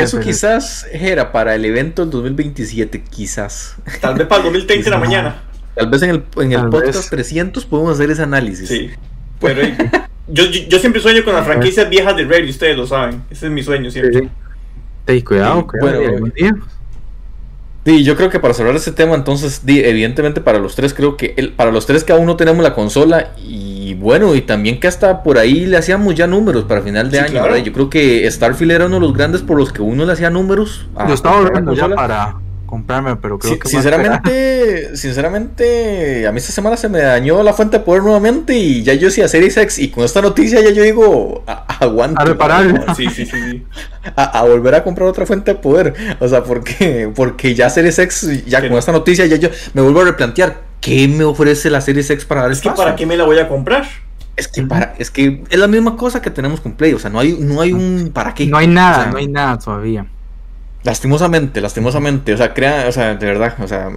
[0.00, 3.76] Eso quizás era para el evento del 2027, quizás.
[4.00, 5.42] Tal vez para el 2030 en la mañana.
[5.74, 8.68] Tal vez en el, en el podcast 300 podemos hacer ese análisis.
[8.68, 8.90] Sí.
[9.40, 9.62] Pero
[10.28, 13.22] yo, yo, siempre sueño con las franquicias viejas de Red, ustedes lo saben.
[13.30, 14.30] Ese es mi sueño siempre.
[15.06, 15.22] Sí.
[15.22, 16.02] cuidado, cuidado.
[16.18, 16.32] Bueno,
[17.86, 21.34] Sí, yo creo que para cerrar ese tema, entonces, evidentemente para los tres, creo que
[21.36, 24.88] el, para los tres que aún no tenemos la consola y bueno, y también que
[24.88, 28.72] hasta por ahí le hacíamos ya números para final de año, Yo creo que Starfield
[28.72, 30.86] era uno de los grandes por los que uno le hacía números.
[31.06, 36.76] Yo estaba volviendo ya para, comprarme, pero creo que sinceramente, sinceramente, a mí esta semana
[36.76, 39.78] se me dañó la fuente de poder nuevamente y ya yo sí a Series X
[39.78, 42.22] y con esta noticia ya yo digo, aguanta.
[42.22, 42.94] A reparar.
[42.96, 43.64] Sí, sí, sí.
[44.16, 45.94] A, volver a comprar otra fuente de poder.
[46.20, 50.02] O sea, porque, porque ya Series X, ya con esta noticia ya yo me vuelvo
[50.02, 53.16] a replantear, ¿qué me ofrece la Series X para dar Es que para qué me
[53.16, 53.86] la voy a comprar.
[54.36, 57.10] Es que para, es que es la misma cosa que tenemos con Play, o sea,
[57.10, 58.46] no hay, no hay un para qué.
[58.46, 60.06] No hay nada, no hay nada todavía.
[60.84, 63.88] Lastimosamente, lastimosamente, o sea, crea, o sea, de verdad, o sea,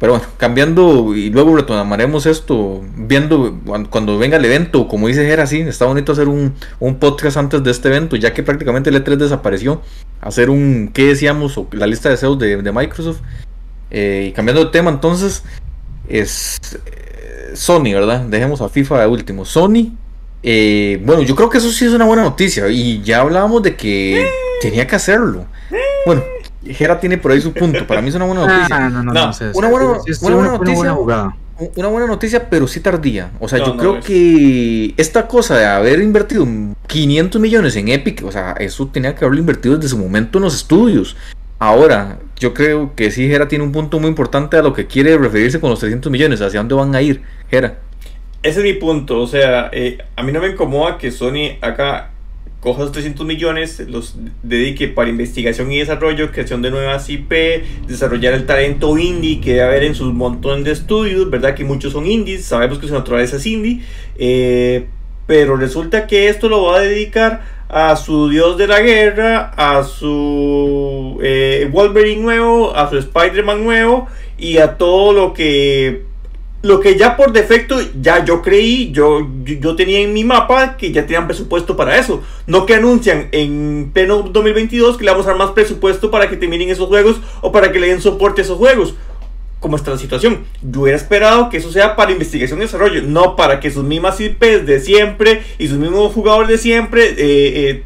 [0.00, 5.46] pero bueno, cambiando y luego retomaremos esto, viendo cuando, venga el evento, como dice Gera,
[5.46, 6.54] sí, está bonito hacer un,
[6.98, 9.82] podcast antes de este evento, ya que prácticamente el E3 desapareció,
[10.22, 11.58] hacer un, ¿qué decíamos?
[11.58, 13.20] O la lista de deseos de, Microsoft,
[13.90, 15.42] eh, y cambiando de tema, entonces,
[16.08, 18.20] es eh, Sony, ¿verdad?
[18.20, 19.92] Dejemos a FIFA de último, Sony,
[20.42, 23.76] eh, bueno, yo creo que eso sí es una buena noticia, y ya hablábamos de
[23.76, 24.26] que
[24.60, 25.46] tenía que hacerlo.
[26.04, 26.22] Bueno,
[26.64, 27.86] Jera tiene por ahí su punto.
[27.86, 28.78] Para mí es una buena noticia.
[28.90, 30.92] no, no, no, una buena, noticia.
[31.76, 33.30] Una buena noticia, pero sí tardía.
[33.38, 36.46] O sea, yo creo que esta cosa de haber invertido
[36.86, 40.44] 500 millones en Epic, o sea, eso tenía que haberlo invertido desde su momento en
[40.44, 41.16] los estudios.
[41.64, 45.16] Ahora, yo creo que sí, Jera tiene un punto muy importante a lo que quiere
[45.16, 46.40] referirse con los 300 millones.
[46.40, 47.78] ¿Hacia dónde van a ir, Jera?
[48.42, 49.20] Ese es mi punto.
[49.20, 52.10] O sea, eh, a mí no me incomoda que Sony acá
[52.58, 57.32] coja esos 300 millones, los dedique para investigación y desarrollo, creación de nuevas IP,
[57.86, 61.54] desarrollar el talento indie que debe haber en sus montón de estudios, ¿verdad?
[61.54, 63.82] Que muchos son indies, sabemos que su naturaleza es indie,
[64.18, 64.86] eh,
[65.28, 69.82] pero resulta que esto lo va a dedicar a su dios de la guerra, a
[69.82, 76.04] su eh, Wolverine nuevo, a su Spider-Man nuevo y a todo lo que
[76.60, 80.92] lo que ya por defecto ya yo creí, yo, yo tenía en mi mapa que
[80.92, 82.22] ya tenían presupuesto para eso.
[82.46, 86.36] No que anuncian en pleno 2022 que le vamos a dar más presupuesto para que
[86.36, 88.94] terminen esos juegos o para que le den soporte a esos juegos.
[89.62, 90.44] Cómo está la situación.
[90.60, 94.20] Yo hubiera esperado que eso sea para investigación y desarrollo, no para que sus mismas
[94.20, 97.84] IPs de siempre y sus mismos jugadores de siempre, eh, eh,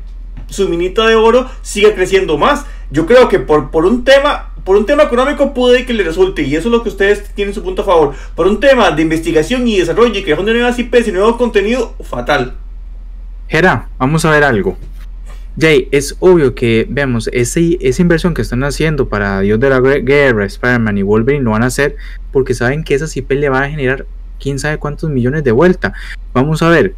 [0.49, 2.65] su minita de oro siga creciendo más.
[2.91, 6.43] Yo creo que por, por un tema por un tema económico puede que le resulte,
[6.43, 8.15] y eso es lo que ustedes tienen su punto a favor.
[8.35, 11.95] Por un tema de investigación y desarrollo y creación de nuevas IPs y nuevo contenido,
[12.03, 12.55] fatal.
[13.47, 14.77] Gera, vamos a ver algo.
[15.59, 19.81] Jay, es obvio que, veamos, ese, esa inversión que están haciendo para Dios de la
[19.81, 21.97] Guerra, Spider-Man y Wolverine lo van a hacer
[22.31, 24.07] porque saben que esas IP le van a generar
[24.39, 25.95] quién sabe cuántos millones de vuelta.
[26.35, 26.95] Vamos a ver,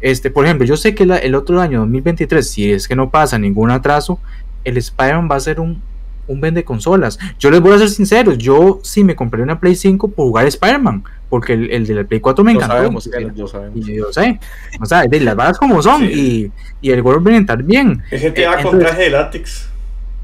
[0.00, 3.38] este, por ejemplo, yo sé que el otro año 2023, si es que no pasa
[3.38, 4.20] ningún atraso,
[4.62, 5.82] el Spider-Man va a ser un
[6.26, 7.18] un vende consolas.
[7.38, 10.46] Yo les voy a ser sincero, yo sí me compré una Play 5 por jugar
[10.46, 12.76] Spider-Man, porque el, el de la Play 4 me encantó.
[12.76, 13.88] Sabemos, y, sabemos.
[13.88, 14.38] Y yo sé,
[14.80, 18.02] o sea, de las balas como son, y, y, el Wolverine bien.
[18.10, 19.68] Es GTA con traje de látex.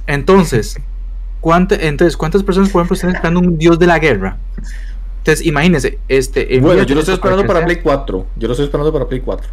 [0.06, 0.78] Entonces,
[1.40, 4.36] ¿cuánta, entonces, ¿cuántas personas, por ejemplo, están esperando un dios de la guerra?
[5.18, 6.58] Entonces, imagínense, este...
[6.60, 9.48] Bueno, yo lo estoy esperando para Play 4, yo lo estoy esperando para Play 4.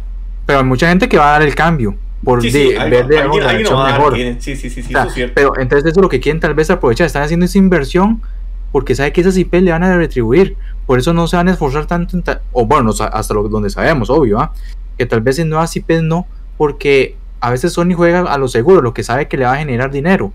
[0.46, 3.22] Pero hay mucha gente que va a dar el cambio por sí, sí, ver de
[3.22, 4.16] mejor.
[4.16, 5.34] Sí, sí, sí, sí, eso es cierto.
[5.34, 8.20] Pero entonces eso es lo que quieren tal vez aprovechar, están haciendo esa inversión
[8.72, 10.56] porque sabe que esas IP le van a retribuir,
[10.86, 12.20] por eso no se van a esforzar tanto,
[12.52, 14.52] o bueno, hasta lo, donde sabemos, obvio, ¿ah?
[14.96, 18.82] que tal vez en nuevas IP no, porque a veces Sony juega a lo seguro,
[18.82, 20.32] lo que sabe que le va a generar dinero,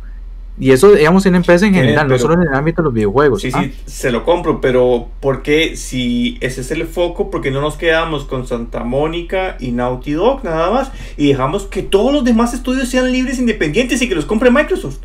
[0.57, 3.41] y eso, digamos, en empresa en general, no solo en el ámbito de los videojuegos.
[3.41, 3.63] Sí, ¿ah?
[3.63, 7.29] sí, se lo compro, pero ¿por qué si ese es el foco?
[7.29, 10.91] porque no nos quedamos con Santa Mónica y Naughty Dog nada más?
[11.17, 14.99] Y dejamos que todos los demás estudios sean libres, independientes y que los compre Microsoft.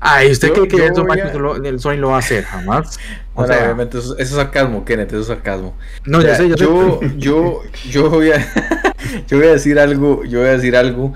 [0.00, 2.44] Ay, ¿usted cree que eso Microsoft el Sony lo va a hacer?
[2.44, 2.98] Jamás.
[3.34, 5.74] O sea, obviamente, eso, es sarcasmo, Kenneth, eso es sarcasmo.
[6.04, 8.46] No, ya sé, yo, yo, yo, yo, voy a,
[9.26, 11.14] yo voy a decir algo, yo voy a decir algo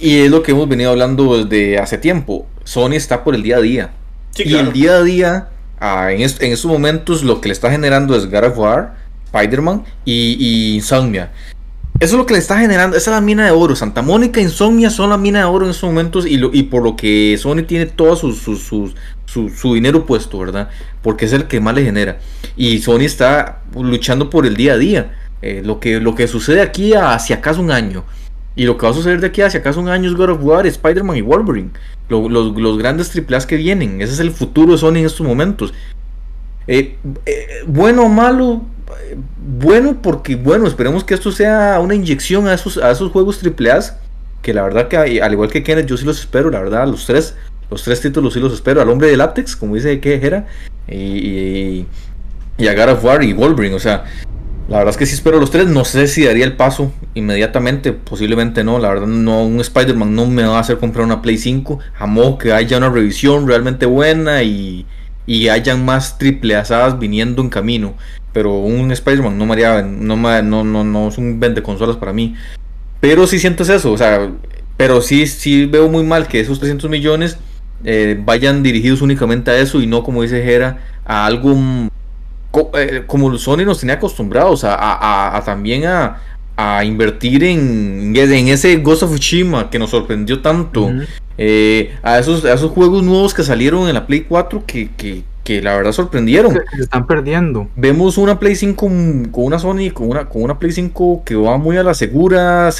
[0.00, 2.46] y es lo que hemos venido hablando desde hace tiempo.
[2.64, 3.90] Sony está por el día a día.
[4.36, 8.30] y el día a día, ah, en, estos momentos, lo que le está generando es
[8.30, 8.94] God of War,
[9.26, 11.30] Spider-Man y, Insomnia.
[11.98, 12.96] Eso es lo que le está generando.
[12.96, 13.76] Esa es la mina de oro.
[13.76, 16.26] Santa Mónica e Insomnia son la mina de oro en estos momentos.
[16.26, 20.70] Y, y por lo que Sony tiene todo su, su, dinero puesto, ¿verdad?
[21.02, 22.18] Porque es el que más le genera.
[22.56, 25.12] Y Sony está luchando por el día a día.
[25.42, 28.04] Eh, lo, que, lo que sucede aquí hacia acaso un año
[28.56, 30.66] y lo que va a suceder de aquí hacia acá son años God of War,
[30.66, 31.70] Spider-Man y Wolverine.
[32.08, 34.00] los, grandes AAA que vienen.
[34.00, 35.72] Ese es el futuro de Sony en estos momentos.
[36.66, 38.62] Eh, eh, bueno o malo.
[39.08, 43.40] Eh, bueno, porque bueno, esperemos que esto sea una inyección a esos, a esos juegos
[43.44, 43.98] AAA.
[44.42, 47.04] Que la verdad que al igual que Kenneth, yo sí los espero, la verdad, los
[47.06, 47.36] tres,
[47.70, 48.80] los tres títulos sí los espero.
[48.80, 50.46] Al hombre de látex, como dice que era.
[50.88, 51.86] Y, y,
[52.58, 53.74] y a God of War y Wolverine.
[53.74, 54.04] O sea,
[54.70, 55.66] la verdad es que sí espero los tres.
[55.66, 57.92] No sé si daría el paso inmediatamente.
[57.92, 58.78] Posiblemente no.
[58.78, 59.44] La verdad, no.
[59.44, 61.80] Un Spider-Man no me va a hacer comprar una Play 5.
[61.98, 64.86] Amo que haya una revisión realmente buena y,
[65.26, 67.94] y hayan más triple asadas viniendo en camino.
[68.32, 69.82] Pero un Spider-Man no me haría.
[69.82, 72.36] No, no, no, no es un vende consolas para mí.
[73.00, 73.90] Pero sí sientes eso.
[73.90, 74.30] O sea,
[74.76, 77.38] pero sí, sí veo muy mal que esos 300 millones
[77.82, 81.56] eh, vayan dirigidos únicamente a eso y no, como dice Jera, a algo
[83.06, 86.18] como Sony nos tenía acostumbrados a, también a,
[86.84, 90.90] invertir en, en, ese Ghost of Tsushima que nos sorprendió tanto.
[91.38, 94.90] Eh, a, esos, esos juegos nuevos que salieron en la Play 4 que,
[95.42, 96.52] que, la verdad sorprendieron.
[96.52, 97.66] Se, están perdiendo.
[97.76, 98.76] Vemos una Play 5
[99.32, 102.70] con una Sony, con una, con una Play 5 que va muy a la segura,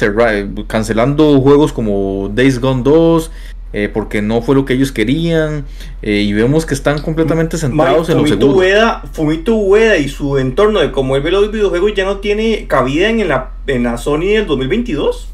[0.67, 3.31] cancelando juegos como Days Gone 2.
[3.73, 5.63] Eh, porque no fue lo que ellos querían
[6.01, 8.57] eh, y vemos que están completamente centrados en lo seguro.
[8.57, 12.67] Ueda, Fumito Ueda y su entorno de cómo él ve los videojuegos ya no tiene
[12.67, 15.29] cabida en la, en la Sony del 2022.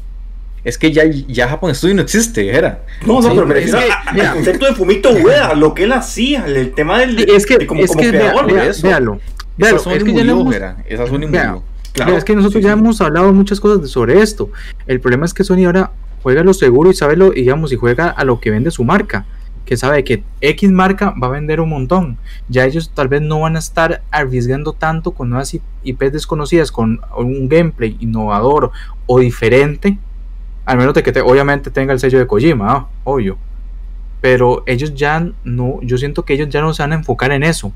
[0.62, 2.84] Es que ya, ya Japón Studio no existe, era.
[3.04, 6.72] No, no, pero es que, el concepto de Fumito Ueda, lo que él hacía, el
[6.72, 9.20] tema del es que, como, es que creador, eso, véalo,
[9.56, 10.54] véalo, es que ya hemos,
[10.86, 11.62] Esa Sony murió.
[11.92, 14.50] Claro, es que nosotros ya hemos hablado muchas cosas sobre esto.
[14.86, 15.90] El problema es que Sony ahora
[16.22, 19.26] juega lo seguro y sabe lo, digamos, y juega a lo que vende su marca,
[19.64, 22.16] que sabe que X marca va a vender un montón.
[22.48, 27.00] Ya ellos tal vez no van a estar arriesgando tanto con nuevas IPs desconocidas, con
[27.16, 28.70] un gameplay innovador
[29.06, 29.98] o diferente,
[30.64, 32.88] al menos de que obviamente tenga el sello de Kojima, ¿ah?
[33.04, 33.38] obvio.
[34.20, 37.42] Pero ellos ya no, yo siento que ellos ya no se van a enfocar en
[37.42, 37.72] eso,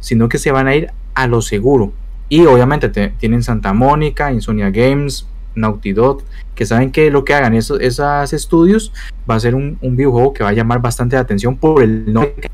[0.00, 1.92] sino que se van a ir a lo seguro.
[2.28, 6.22] Y obviamente tienen Santa Mónica, Insomnia Games, Naughty Dog,
[6.54, 8.92] que saben que lo que hagan esos, esos estudios
[9.28, 12.50] va a ser un, videojuego que va a llamar bastante la atención por el nombre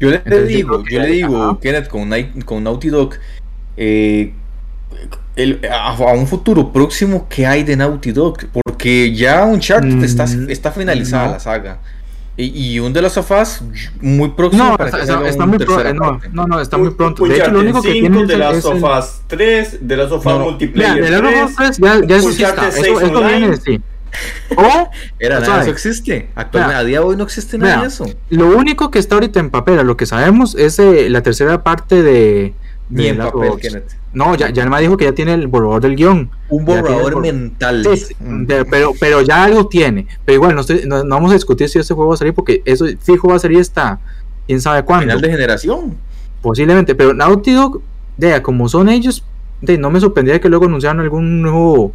[0.00, 2.10] yo le digo, yo le digo, Kenneth, con,
[2.44, 3.14] con Naughty Dog,
[3.76, 4.32] eh,
[5.70, 10.72] a, un futuro próximo que hay de Naughty Dog, porque ya Uncharted está, mm, está
[10.72, 11.78] finalizada la saga.
[12.36, 13.62] Y, y un de las sofás
[14.00, 16.78] muy próximo No, para está, que está- está muy pro- eh, no, no, no, está
[16.78, 17.24] muy pronto.
[17.26, 20.08] De hecho, lo único que tiene 5, es de las el- sofás 3, de las
[20.08, 21.10] sofás No, multiplayer.
[21.10, 22.70] Ya, de Us 3, 3, ya, ya eso sí está.
[22.70, 23.38] 6 Eso, eso online.
[23.38, 23.80] viene, sí.
[24.56, 26.30] O, Era nada, eso existe.
[26.34, 28.06] Actualmente, a día de hoy no existe nada de eso.
[28.30, 31.62] lo único que está ahorita en papel, a lo que sabemos, es eh, la tercera
[31.62, 32.54] parte de.
[32.92, 33.52] Ni en papel.
[33.60, 33.96] Kenneth.
[34.12, 36.30] No, ya, ya me dijo que ya tiene el borrador del guion.
[36.50, 37.82] Un el borrador bor- mental.
[37.84, 38.44] Sí, sí, Mm.
[38.46, 40.06] de- pero, pero ya algo tiene.
[40.24, 42.34] Pero igual, no, estoy- no, no vamos a discutir si este juego va a salir,
[42.34, 43.98] porque eso fijo va a salir hasta.
[44.46, 45.04] quién sabe cuándo.
[45.06, 45.96] Final de generación.
[46.42, 47.80] Posiblemente, pero Naughty Dog,
[48.16, 49.24] de, como son ellos,
[49.60, 51.94] de, no me sorprendería que luego anunciaran algún nuevo,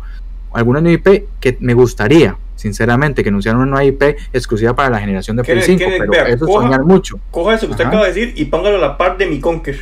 [0.54, 5.00] alguna nueva IP que me gustaría, sinceramente, que anunciaran una nueva IP exclusiva para la
[5.02, 7.20] generación de Play Kenneth, 5, Kenneth, pero vea, eso es coja- soñar mucho.
[7.30, 7.90] Coja eso que usted Ajá.
[7.90, 9.78] acaba de decir y póngalo a la par de mi Conker.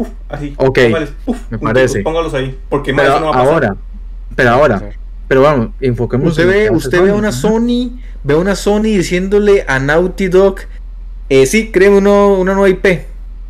[0.00, 0.54] Uf, así.
[0.56, 0.78] Ok,
[1.26, 2.00] uf, me parece.
[2.00, 2.58] Póngalos ahí.
[2.70, 3.48] Porque más no va a pasar.
[3.48, 3.76] ahora,
[4.34, 4.90] pero ahora,
[5.28, 6.30] pero vamos, enfoquemos.
[6.30, 7.32] Usted en ve, usted ve una.
[7.32, 10.60] Sony, ve a una Sony diciéndole a Naughty Dog,
[11.28, 13.02] eh, sí, creen uno, una nueva IP.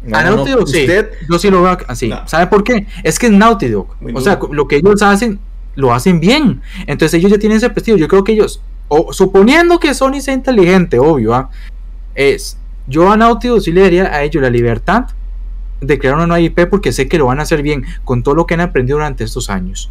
[0.03, 0.81] No, A no, Naughty no, Dog, sí.
[0.81, 2.09] usted, Yo sí lo veo así.
[2.09, 2.27] No.
[2.27, 2.87] ¿Sabe por qué?
[3.05, 3.95] Es que es Naughty Dog.
[4.01, 4.53] Muy o sea, duro.
[4.53, 5.39] lo que ellos hacen,
[5.77, 6.63] lo hacen bien.
[6.89, 7.97] Entonces ellos ya tienen ese prestigio.
[7.97, 11.51] Yo creo que ellos, o, suponiendo que Sony sea inteligente, obvio, ¿ah?
[12.17, 12.59] es,
[12.89, 15.05] yo a Naughty Dog sí le daría a ellos la libertad
[15.81, 18.35] de crear una nueva IP porque sé que lo van a hacer bien con todo
[18.35, 19.91] lo que han aprendido durante estos años.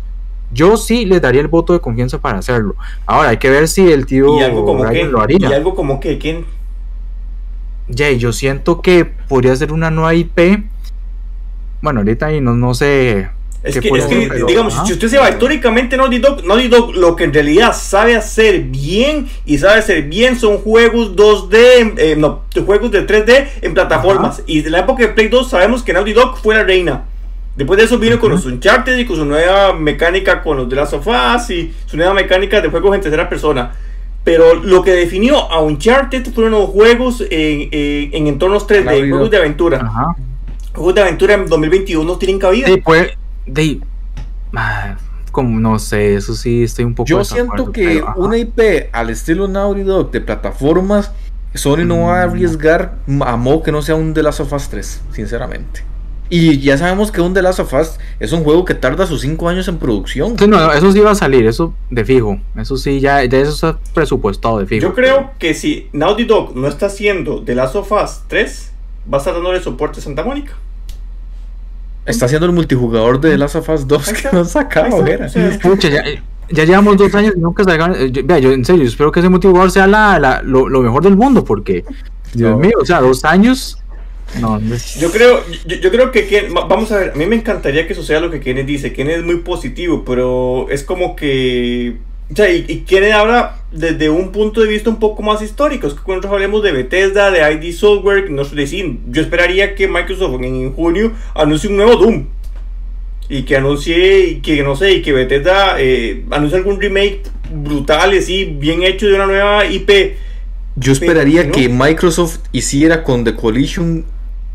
[0.52, 2.76] Yo sí les daría el voto de confianza para hacerlo.
[3.06, 5.12] Ahora hay que ver si el tío Y algo como Ryan que.
[5.12, 5.50] lo haría.
[5.50, 6.18] Y algo como que.
[6.18, 6.46] ¿quién?
[7.96, 10.64] Jay, yo siento que podría ser una nueva IP.
[11.82, 13.30] Bueno, ahorita ahí no, no sé.
[13.62, 14.28] Es ¿Qué que, es que?
[14.30, 17.74] Pero, digamos, si usted se va históricamente Naughty Dog, Naughty Dog lo que en realidad
[17.76, 23.48] sabe hacer bien y sabe hacer bien son juegos 2D, eh, no, juegos de 3D
[23.62, 24.44] en plataformas.
[24.46, 27.04] Y de la época de Play 2 sabemos que Naughty Dog fue la reina.
[27.58, 30.78] Después de eso vino con los Uncharted y con su nueva mecánica con los de
[30.78, 33.74] Last of Us y su nueva mecánica de juegos en tercera persona.
[34.24, 39.02] Pero lo que definió a Uncharted fueron los juegos en, en- en entornos 3D, Naughty
[39.02, 39.10] Dog.
[39.10, 39.78] juegos de aventura.
[39.82, 40.16] Ajá.
[40.74, 42.68] Juegos de aventura en 2021 no tienen cabida.
[42.68, 43.12] Sí, pues.
[43.54, 43.82] De,
[44.56, 44.96] ah,
[45.32, 47.08] como no sé, eso sí estoy un poco.
[47.08, 51.12] yo siento que pero, una IP al estilo Naughty Dog de plataformas,
[51.54, 52.30] Sony no va a Mm.
[52.30, 55.84] arriesgar a modo que no sea un The Last of Us 3, sinceramente.
[56.32, 59.22] Y ya sabemos que un The Last of Us es un juego que tarda sus
[59.22, 60.38] 5 años en producción.
[60.38, 62.38] Sí, no, eso sí va a salir, eso de fijo.
[62.56, 64.82] Eso sí, ya, ya eso está presupuestado de fijo.
[64.84, 68.72] Yo creo que si Naughty Dog no está haciendo The Last of Us 3,
[69.12, 70.54] va a estar dándole soporte a Santa Mónica.
[72.06, 74.68] Está haciendo el multijugador de The Last of Us 2 Ahí que no está,
[75.08, 75.30] era.
[75.62, 76.04] Pucha, ya,
[76.50, 77.94] ya llevamos dos años y nunca salgan.
[77.96, 80.82] eh, yo- Vea, yo en serio, espero que ese multijugador sea la, la- lo, lo
[80.82, 81.84] mejor del mundo, porque,
[82.34, 82.58] Dios No.
[82.58, 83.78] mío, o sea, dos años.
[84.40, 87.16] No, no es- Yo creo, yo, yo creo que Ken- va- vamos a ver, a
[87.16, 88.94] mí me encantaría que suceda lo que Kenneth dice.
[88.94, 91.98] Kenneth es muy positivo, pero es como que.
[92.32, 95.88] O sea, y, y Kenneth habla desde un punto de vista un poco más histórico.
[95.88, 99.88] Es que cuando nosotros hablemos de Bethesda, de ID Software, nosotros decimos, yo esperaría que
[99.88, 102.26] Microsoft en, en junio anuncie un nuevo Doom.
[103.32, 107.22] Y que anuncie, y que no sé, y que Bethesda eh, anuncie algún remake
[107.54, 110.16] brutal, así, bien hecho de una nueva IP.
[110.76, 111.52] Yo esperaría ¿no?
[111.52, 114.06] que Microsoft hiciera con The Collision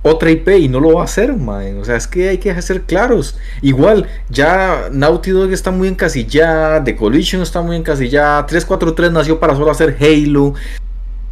[0.07, 1.79] otra IP y no lo va a hacer, man.
[1.79, 3.39] O sea, es que hay que ser claros.
[3.63, 9.57] Igual, ya Naughty Dog está muy encasillada, The Collision está muy encasillada, 343 nació para
[9.57, 10.53] solo hacer Halo.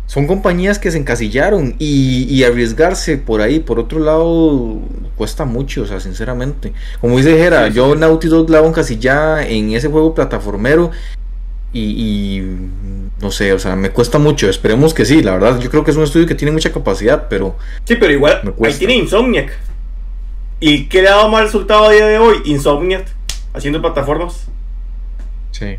[0.06, 4.80] Son compañías que se encasillaron y, y arriesgarse por ahí, por otro lado,
[5.16, 6.72] cuesta mucho, o sea, sinceramente.
[7.00, 7.94] Como dice Jera, Sí, sí, yo.
[7.94, 10.90] Naughty Dog la hago encasillada en ese juego plataformero
[11.72, 12.58] y, y,
[13.20, 14.48] no sé, o sea, me cuesta mucho.
[14.48, 15.58] Esperemos que sí, la verdad.
[15.60, 18.74] Yo creo que es un estudio que tiene mucha capacidad, pero Sí, pero igual, ahí
[18.74, 19.56] tiene Insomniac.
[20.60, 22.36] ¿Y qué le ha dado mal resultado a día de hoy?
[22.44, 23.06] Insomniac,
[23.54, 24.48] haciendo plataformas.
[25.50, 25.78] sí.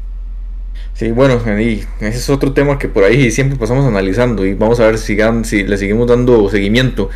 [0.95, 4.79] Sí, bueno, y ese es otro tema que por ahí siempre pasamos analizando y vamos
[4.79, 7.09] a ver si, si le seguimos dando seguimiento.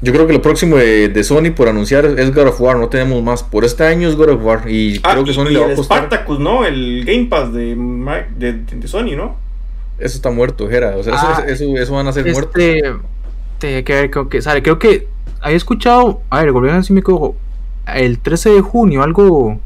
[0.00, 2.88] Yo creo que lo próximo de, de Sony por anunciar es God of War, no
[2.88, 3.42] tenemos más.
[3.42, 5.66] Por este año es God of War y Ah, creo que Sony y le va
[5.66, 5.98] el a costar.
[6.06, 6.64] Spartacus, ¿no?
[6.64, 7.74] El Game Pass de,
[8.36, 9.36] de, de Sony, ¿no?
[9.98, 10.96] Eso está muerto, Jera.
[10.96, 12.54] O sea, eso- Ah, eso, eso, van a ser muertos.
[12.56, 12.92] Este,
[13.58, 14.62] tiene que ver con que, ¿sabe?
[14.62, 15.08] Creo que
[15.40, 17.34] había escuchado, a ver, volviendo a decir mi cojo,
[17.92, 19.58] el 13 de junio, algo,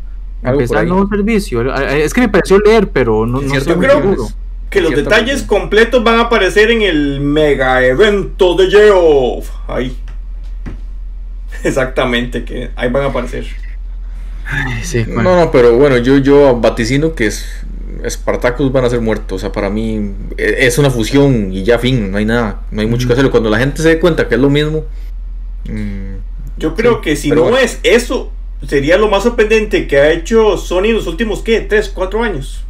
[0.42, 1.60] Algo empezar el nuevo servicio.
[1.60, 4.28] Eh, Es que me pareció leer, pero no, no estoy creo- seguro.
[4.70, 9.50] Que los detalles completos van a aparecer en el mega evento de Geoff.
[9.68, 9.94] Ahí.
[11.64, 13.46] Exactamente, que ahí van a aparecer.
[14.44, 15.22] Ay, Sí, bueno.
[15.22, 17.46] No, no, pero bueno, yo, yo vaticino que es,
[18.08, 19.36] Spartacus van a ser muertos.
[19.36, 22.80] O sea, para mí e- es una fusión y ya fin, no hay nada, no
[22.80, 23.30] hay mucho que hacer.
[23.30, 24.84] Cuando la gente se dé cuenta que es lo mismo,
[25.64, 26.14] mm,
[26.56, 27.58] Yo creo Sí, que si no bueno.
[27.58, 28.32] es eso,
[28.66, 31.60] sería lo más sorprendente que ha hecho Sony en los últimos, ¿qué?
[31.60, 32.64] 3, 4 años.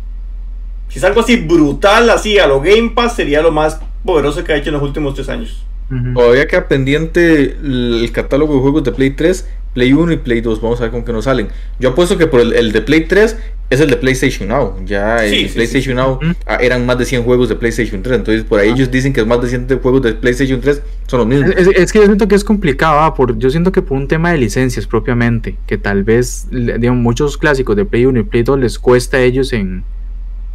[0.89, 4.53] Si es algo así brutal, así a lo Game Pass, sería lo más poderoso que
[4.53, 5.65] ha hecho en los últimos tres años.
[6.15, 10.61] Todavía queda pendiente el catálogo de juegos de Play 3, Play 1 y Play 2.
[10.61, 11.49] Vamos a ver con qué nos salen.
[11.79, 13.37] Yo apuesto que por el, de Play 3
[13.71, 14.77] es el de PlayStation Now.
[14.85, 18.19] Ya el PlayStation Now ah, eran más de 100 juegos de PlayStation 3.
[18.19, 18.73] Entonces por ahí ah.
[18.73, 21.55] ellos dicen que es más de 100 juegos de PlayStation 3 son los mismos.
[21.57, 23.01] Es, que yo siento que es complicado.
[23.01, 27.03] Ah, por, yo siento que por un tema de licencias propiamente, que tal vez digamos,
[27.03, 29.85] muchos clásicos de Play 1 y Play 2 les cuesta a ellos en,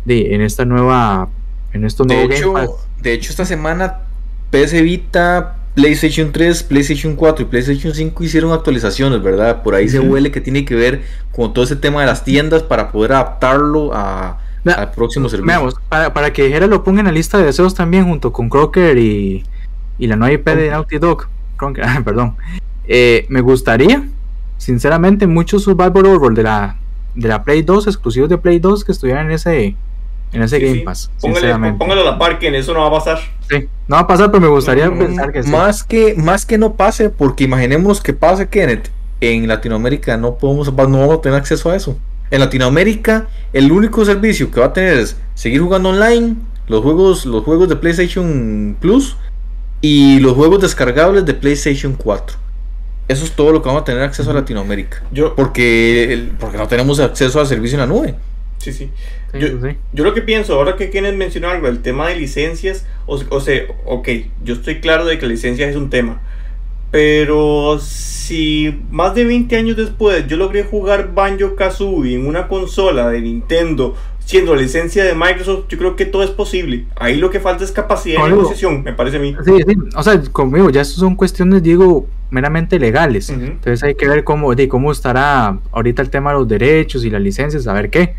[0.05, 1.30] en esta nueva...
[1.73, 2.53] En estos de, hecho,
[3.01, 4.07] de hecho, esta semana
[4.52, 9.62] PS Vita, PlayStation 3, PlayStation 4 y PlayStation 5 hicieron actualizaciones, ¿verdad?
[9.62, 12.64] Por ahí se huele que tiene que ver con todo ese tema de las tiendas
[12.64, 15.48] para poder adaptarlo a, al próximo servicio.
[15.48, 18.50] Veamos, para, para que Jera lo ponga en la lista de deseos también junto con
[18.50, 19.45] Crocker y,
[20.00, 21.28] y la nueva IP de Naughty Dog.
[21.58, 22.36] Crocker, perdón.
[22.88, 24.08] Eh, me gustaría,
[24.58, 26.78] sinceramente, muchos Survivor Horror de la,
[27.14, 29.76] de la Play 2, exclusivos de Play 2, que estuvieran en ese
[30.32, 31.09] en ese Game Pass.
[31.21, 33.19] Póngalo a la par que en eso no va a pasar.
[33.49, 35.49] Sí, no va a pasar, pero me gustaría mm, pensar que sí.
[35.49, 38.89] Más que, más que no pase, porque imaginemos que pase, Kenneth.
[39.19, 41.97] En Latinoamérica no podemos, no vamos a tener acceso a eso.
[42.30, 46.36] En Latinoamérica, el único servicio que va a tener es seguir jugando online,
[46.67, 49.17] los juegos, los juegos de PlayStation Plus
[49.82, 52.38] y los juegos descargables de PlayStation 4.
[53.07, 55.01] Eso es todo lo que vamos a tener acceso a Latinoamérica.
[55.11, 58.15] Yo, porque, porque no tenemos acceso al servicio en la nube.
[58.57, 58.91] Sí, sí.
[59.34, 63.63] Yo, lo que pienso, ahora que Kenneth mencionó algo, el tema de licencias, o, sea,
[63.86, 64.09] ok,
[64.43, 66.21] yo estoy claro de que licencias es un tema,
[66.91, 73.09] pero si más de 20 años después yo logré jugar Banjo Kazooie en una consola
[73.09, 73.95] de Nintendo,
[74.28, 76.86] siendo licencia de Microsoft, yo creo que todo es posible.
[76.97, 79.36] Ahí lo que falta es capacidad de negociación, me parece a mí.
[79.45, 79.75] Sí, sí.
[79.95, 83.30] O sea, conmigo, ya son cuestiones, digo, meramente legales.
[83.30, 87.09] Entonces hay que ver cómo, de cómo estará ahorita el tema de los derechos y
[87.09, 88.15] las licencias, a ver qué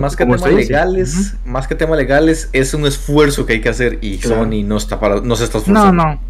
[0.00, 3.98] más que temas legales, más que temas legales, es un esfuerzo que hay que hacer
[4.00, 5.92] y Sony no está para, no se está esforzando.
[5.92, 6.20] No, no.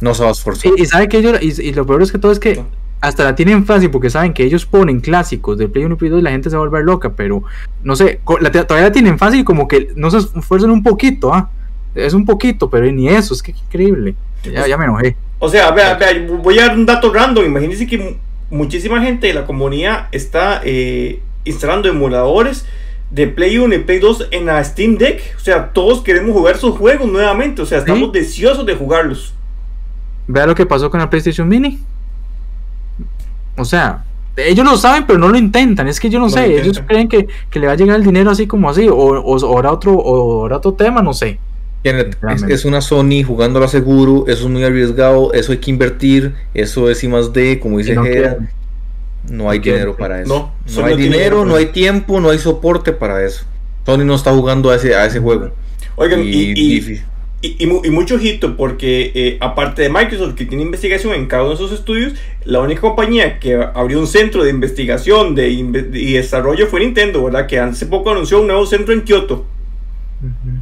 [0.00, 0.72] No se va a esforzar.
[0.76, 2.62] Y, sabe que ellos, y, lo peor es que todo es que
[3.00, 6.10] hasta la tienen fácil porque saben que ellos ponen clásicos de Play 1 y Play
[6.10, 7.42] 2 y la gente se va a volver loca, pero
[7.82, 11.50] no sé, todavía la tienen fácil como que no se esfuerzan un poquito, ¿ah?
[11.94, 14.14] Es un poquito, pero ni eso, es que increíble.
[14.44, 15.16] Ya, ya me enojé.
[15.38, 16.10] O sea, vea, vea,
[16.42, 17.44] voy a dar un dato random.
[17.44, 18.18] Imagínense que
[18.50, 22.66] muchísima gente de la comunidad está eh, instalando emuladores
[23.10, 25.34] de Play 1 y Play 2 en la Steam Deck.
[25.36, 27.62] O sea, todos queremos jugar sus juegos nuevamente.
[27.62, 29.34] O sea, estamos deseosos de jugarlos.
[30.26, 31.78] Vea lo que pasó con la PlayStation Mini.
[33.56, 34.04] O sea,
[34.36, 35.88] ellos lo saben, pero no lo intentan.
[35.88, 36.60] Es que yo no, sé.
[36.60, 38.88] Ellos creen que, le va a llegar el dinero así como así.
[38.88, 41.38] O, o, otro, o otro tema, no sé.
[41.84, 46.90] Es, una Sony jugando a seguro, eso es muy arriesgado, eso hay que invertir, eso
[46.90, 48.02] es I más D, como dice no
[49.50, 50.52] hay dinero para eso.
[50.76, 53.44] No, hay dinero, no hay tiempo, no hay soporte para eso.
[53.84, 55.50] Sony no está jugando a ese, a ese juego.
[55.96, 57.02] Oigan, y,
[57.40, 61.56] y, mucho ojito, porque eh, aparte de Microsoft, que tiene investigación en cada uno de
[61.56, 62.14] sus estudios,
[62.44, 67.46] la única compañía que abrió un centro de investigación de, y desarrollo fue Nintendo, ¿verdad?
[67.46, 69.46] Que hace poco anunció un nuevo centro en Kioto.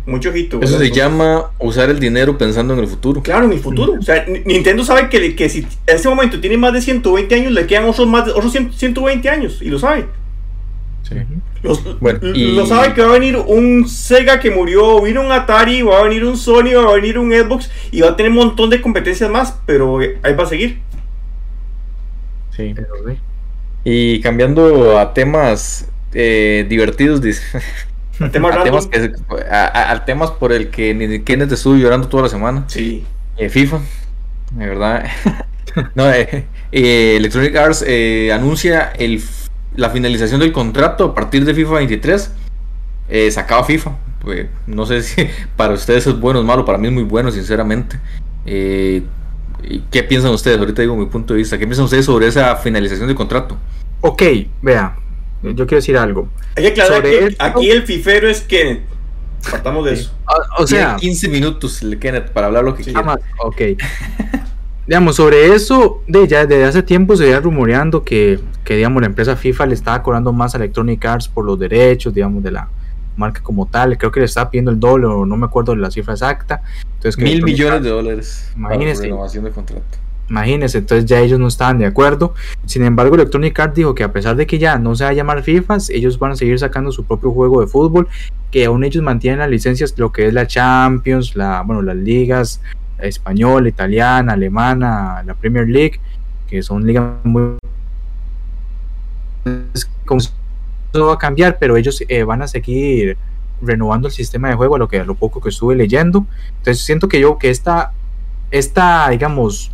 [0.06, 0.60] Mucho ojito.
[0.62, 3.22] Eso se llama usar el dinero pensando en el futuro.
[3.22, 3.94] Claro, en el futuro.
[3.98, 7.52] O sea, Nintendo sabe que, que si en ese momento tiene más de 120 años,
[7.52, 9.60] le quedan otros, más de, otros 120 años.
[9.60, 10.06] Y lo sabe.
[11.02, 11.16] Sí.
[12.00, 12.54] bueno, y...
[12.54, 15.98] Lo sabe que va a venir un Sega que murió, va a un Atari, va
[15.98, 18.70] a venir un Sony, va a venir un Xbox y va a tener un montón
[18.70, 20.78] de competencias más, pero ahí va a seguir.
[22.56, 22.74] Sí.
[23.84, 27.42] Y cambiando a temas eh, divertidos, dice.
[28.20, 29.12] Al tema a temas, que,
[29.50, 32.64] a, temas por el que Kenneth estuvo llorando toda la semana.
[32.68, 33.04] Sí.
[33.36, 33.80] Eh, FIFA,
[34.52, 35.06] de verdad.
[35.94, 37.84] no, eh, eh, Electronic Arts
[38.32, 39.22] anuncia el,
[39.74, 42.32] la finalización del contrato a partir de FIFA 23.
[43.30, 43.96] sacaba FIFA.
[44.22, 47.30] Pues, no sé si para ustedes es bueno o malo, para mí es muy bueno,
[47.30, 47.98] sinceramente.
[48.44, 50.58] ¿Qué piensan ustedes?
[50.58, 51.58] Ahorita digo mi punto de vista.
[51.58, 53.56] ¿Qué piensan ustedes sobre esa finalización del contrato?
[54.00, 54.22] Ok,
[54.62, 54.96] vea,
[55.54, 56.28] yo quiero decir algo.
[56.56, 58.82] Hay que aclarar que aquí el fifero es Kenneth.
[59.50, 60.12] Partamos de eso.
[60.26, 63.18] Ah, o, sea, 15 minutos el Kenneth para hablar lo que quiera.
[63.38, 63.60] Ok.
[64.86, 69.06] digamos, sobre eso, de ya desde hace tiempo se iba rumoreando que, que, digamos, la
[69.06, 72.68] empresa FIFA le estaba cobrando más a Electronic Arts por los derechos, digamos, de la
[73.16, 73.98] marca como tal.
[73.98, 76.62] Creo que le estaba pidiendo el doble, o no me acuerdo de la cifra exacta.
[76.94, 78.52] Entonces, Mil millones de dólares.
[78.56, 79.02] Imagínese.
[79.04, 79.98] renovación de contrato.
[80.28, 82.34] Imagínense, entonces ya ellos no estaban de acuerdo.
[82.64, 85.12] Sin embargo, Electronic Arts dijo que a pesar de que ya no se va a
[85.12, 88.08] llamar FIFA, ellos van a seguir sacando su propio juego de fútbol,
[88.50, 92.60] que aún ellos mantienen las licencias, lo que es la Champions, la, bueno, las ligas
[92.98, 96.00] española, italiana, alemana, la Premier League,
[96.48, 97.56] que son ligas muy...
[99.44, 103.16] Eso va a cambiar, pero ellos eh, van a seguir
[103.62, 106.26] renovando el sistema de juego a lo que a lo poco que estuve leyendo.
[106.58, 107.92] Entonces siento que yo que esta,
[108.50, 109.70] esta digamos,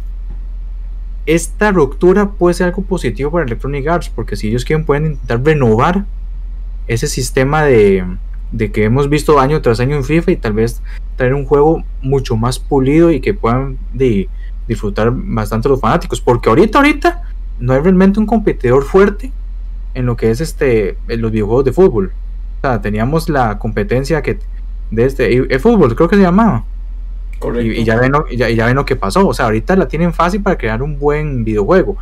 [1.26, 5.42] esta ruptura puede ser algo positivo para Electronic Arts, porque si ellos quieren pueden intentar
[5.42, 6.04] renovar
[6.88, 8.04] ese sistema de,
[8.50, 10.82] de que hemos visto año tras año en FIFA y tal vez
[11.16, 13.78] traer un juego mucho más pulido y que puedan
[14.66, 17.22] disfrutar bastante los fanáticos, porque ahorita, ahorita
[17.60, 19.30] no hay realmente un competidor fuerte
[19.94, 22.12] en lo que es este en los videojuegos de fútbol.
[22.58, 24.38] O sea, teníamos la competencia que
[24.90, 26.64] de este fútbol creo que se llamaba.
[27.60, 29.26] Y, y, ya ven lo, ya, ya ven lo que pasó.
[29.26, 31.96] O sea, ahorita la tienen fácil para crear un buen videojuego.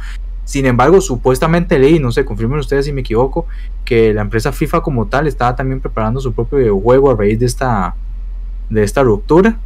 [0.44, 3.46] Sin embargo, supuestamente leí, no sé, confirmen ustedes si me equivoco,
[3.84, 7.46] que la empresa FIFA como tal estaba también preparando su propio videojuego a raíz de
[7.46, 7.94] esta,
[8.68, 9.58] de esta ruptura.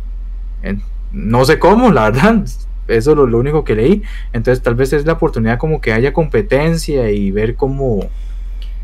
[1.11, 2.45] No sé cómo, la verdad,
[2.89, 4.03] eso es lo, único que leí.
[4.33, 8.07] Entonces tal vez es la oportunidad como que haya competencia y ver cómo,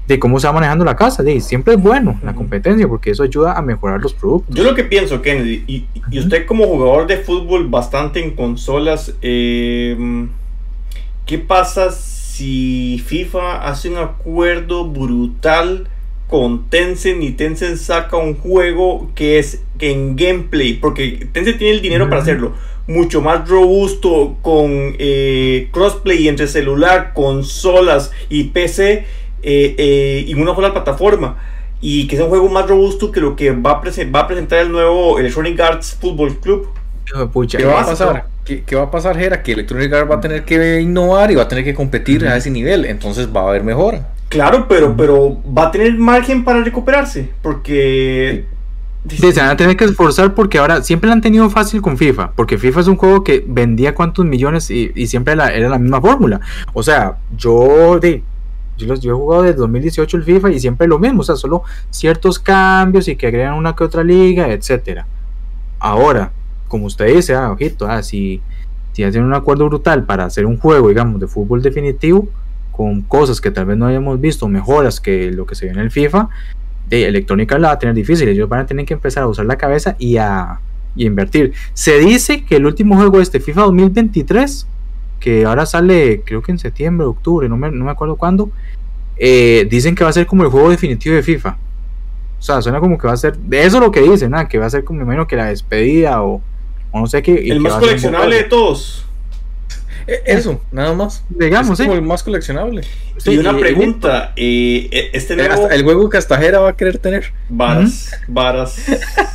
[0.06, 1.22] de cómo se va manejando la casa.
[1.22, 4.54] De, siempre es bueno la competencia porque eso ayuda a mejorar los productos.
[4.54, 9.14] Yo lo que pienso, Kennedy, y, y usted como jugador de fútbol bastante en consolas,
[9.22, 10.26] eh,
[11.26, 15.88] ¿qué pasa si FIFA hace un acuerdo brutal?
[16.30, 21.74] con Tencent y Tencent saca un juego que es que en gameplay, porque Tencent tiene
[21.74, 22.10] el dinero uh -huh.
[22.10, 22.54] para hacerlo,
[22.86, 29.06] mucho más robusto con eh, crossplay entre celular, consolas y PC
[29.42, 31.36] eh, eh, y una sola plataforma.
[31.80, 33.82] Y que sea un juego más robusto que lo que va a,
[34.14, 36.68] va a presentar el nuevo Electronic Arts Football Club.
[37.32, 38.26] Pucha, ¿Qué va a pasar?
[38.44, 39.42] ¿Qué, ¿Qué, va a pasar, Jera?
[39.42, 42.26] Que Electronic Arts va a tener que innovar y va a tener que competir uh
[42.26, 42.32] -huh.
[42.32, 42.84] a ese nivel.
[42.84, 44.08] Entonces va a haber mejora.
[44.30, 47.28] Claro, pero, pero va a tener margen para recuperarse.
[47.42, 48.44] Porque.
[49.08, 51.98] Sí, se van a tener que esforzar porque ahora siempre la han tenido fácil con
[51.98, 52.32] FIFA.
[52.36, 55.78] Porque FIFA es un juego que vendía cuántos millones y, y siempre la, era la
[55.78, 56.40] misma fórmula.
[56.74, 58.22] O sea, yo de.
[58.80, 61.62] Yo, los, he jugado desde 2018 el FIFA y siempre lo mismo, o sea, solo
[61.90, 65.06] ciertos cambios y que agregan una que otra liga, etcétera.
[65.78, 66.32] Ahora,
[66.68, 68.40] como usted dice, ah, ojito, ah, si,
[69.04, 72.28] hacen un acuerdo brutal para hacer un juego, digamos, de fútbol definitivo,
[72.70, 75.78] con cosas que tal vez no hayamos visto, mejoras que lo que se ve en
[75.78, 76.28] el FIFA,
[76.88, 78.28] de electrónica la va a tener difícil.
[78.28, 80.60] Ellos van a tener que empezar a usar la cabeza y a
[80.96, 81.52] invertir.
[81.72, 84.66] Se dice que el último juego de este FIFA 2023,
[85.20, 88.50] que ahora sale creo que en septiembre, octubre, no me, no me acuerdo cuándo,
[89.16, 91.56] eh, dicen que va a ser como el juego definitivo de FIFA.
[92.38, 94.48] O sea, suena como que va a ser, de eso es lo que dicen, ¿ah?
[94.48, 96.40] que va a ser como menos que la despedida o,
[96.90, 97.34] o no sé qué.
[97.34, 99.04] El que más coleccionable de todos.
[100.06, 101.22] Eso, nada más.
[101.28, 102.02] Digamos, es como sí.
[102.02, 102.82] el más coleccionable.
[103.18, 105.68] Sí, y una pregunta, eh, este nuevo...
[105.68, 107.32] el juego castajera va a querer tener.
[107.48, 108.34] Varas, ¿Mm?
[108.34, 108.76] varas.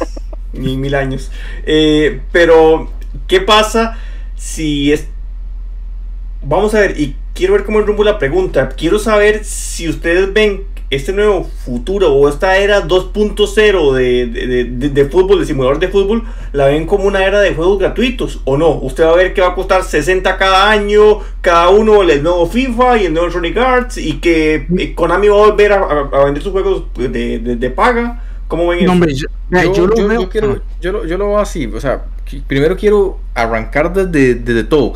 [0.54, 1.32] mil, mil años.
[1.66, 2.92] Eh, pero,
[3.28, 3.98] ¿qué pasa
[4.36, 5.08] si es...
[6.48, 8.70] Vamos a ver, y quiero ver cómo es rumbo la pregunta.
[8.70, 14.90] Quiero saber si ustedes ven este nuevo futuro o esta era 2.0 de, de, de,
[14.90, 16.24] de, fútbol, de simulador de fútbol,
[16.54, 18.76] la ven como una era de juegos gratuitos o no.
[18.76, 22.46] Usted va a ver que va a costar 60 cada año, cada uno el nuevo
[22.46, 26.10] FIFA y el nuevo Sonic Arts y que eh, Konami va a volver a, a,
[26.14, 28.22] a vender sus juegos de, de paga.
[28.48, 31.40] ¿Cómo ven no, Hombre, yo, yo, yo, lo veo, quiero, yo, lo, yo lo veo
[31.40, 32.06] así, o sea,
[32.46, 34.94] primero quiero arrancar desde, desde todo.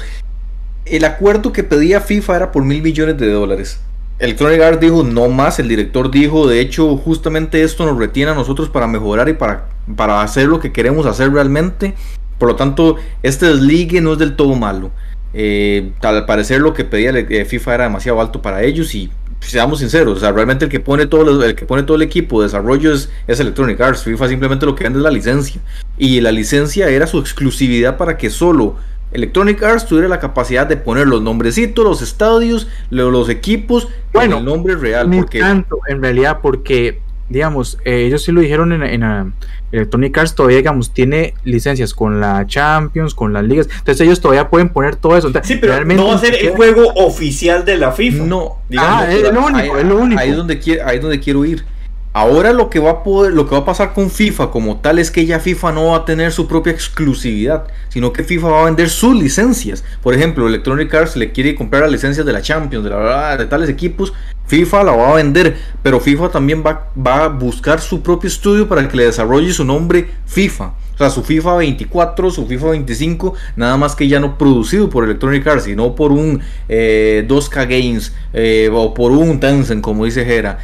[0.90, 3.80] El acuerdo que pedía FIFA era por mil millones de dólares
[4.20, 8.36] Electronic Arts dijo no más, el director dijo, de hecho, justamente esto nos retiene a
[8.36, 11.96] nosotros para mejorar y para, para hacer lo que queremos hacer realmente.
[12.38, 14.92] Por lo tanto, este desligue no es del todo malo.
[15.34, 19.10] Eh, al parecer lo que pedía eh, FIFA era demasiado alto para ellos y
[19.42, 22.42] seamos sinceros, o sea, realmente el que pone todo el que pone todo el equipo
[22.42, 24.04] de desarrollo es, es Electronic Arts.
[24.04, 25.62] FIFA simplemente lo que vende es la licencia.
[25.98, 28.76] Y la licencia era su exclusividad para que solo
[29.12, 34.46] Electronic Arts tuviera la capacidad de poner los nombrecitos, los estadios, los equipos, bueno, el
[34.46, 35.10] nombre real.
[35.10, 35.40] No porque...
[35.40, 39.32] tanto, en realidad, porque, digamos, eh, ellos sí lo dijeron en, en uh,
[39.72, 44.50] Electronic Arts, todavía, digamos, tiene licencias con la Champions, con las ligas, entonces ellos todavía
[44.50, 45.28] pueden poner todo eso.
[45.28, 48.26] Entonces, sí, pero realmente no va a ser el juego oficial de la FIFA.
[48.26, 50.22] No, digamos, ah, es lo único, ahí, es lo único.
[50.22, 51.66] Ahí es donde quiero, ahí es donde quiero ir.
[52.12, 54.98] Ahora lo que va a poder, lo que va a pasar con FIFA como tal
[54.98, 58.62] es que ya FIFA no va a tener su propia exclusividad, sino que FIFA va
[58.62, 59.84] a vender sus licencias.
[60.02, 63.46] Por ejemplo, Electronic Arts le quiere comprar las licencias de la Champions, de, la, de
[63.46, 64.14] tales equipos,
[64.50, 68.88] FIFA la va a vender, pero FIFA también va, a buscar su propio estudio para
[68.88, 70.74] que le desarrolle su nombre FIFA.
[70.96, 75.04] O sea, su FIFA 24, su FIFA 25, nada más que ya no producido por
[75.04, 80.26] Electronic Arts, sino por un eh, 2K Games eh, o por un Tencent, como dice
[80.26, 80.58] Jera.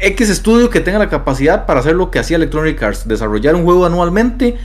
[0.00, 3.64] X estudio que tenga la capacidad para hacer lo que hacía Electronic Arts, desarrollar un
[3.64, 4.56] juego anualmente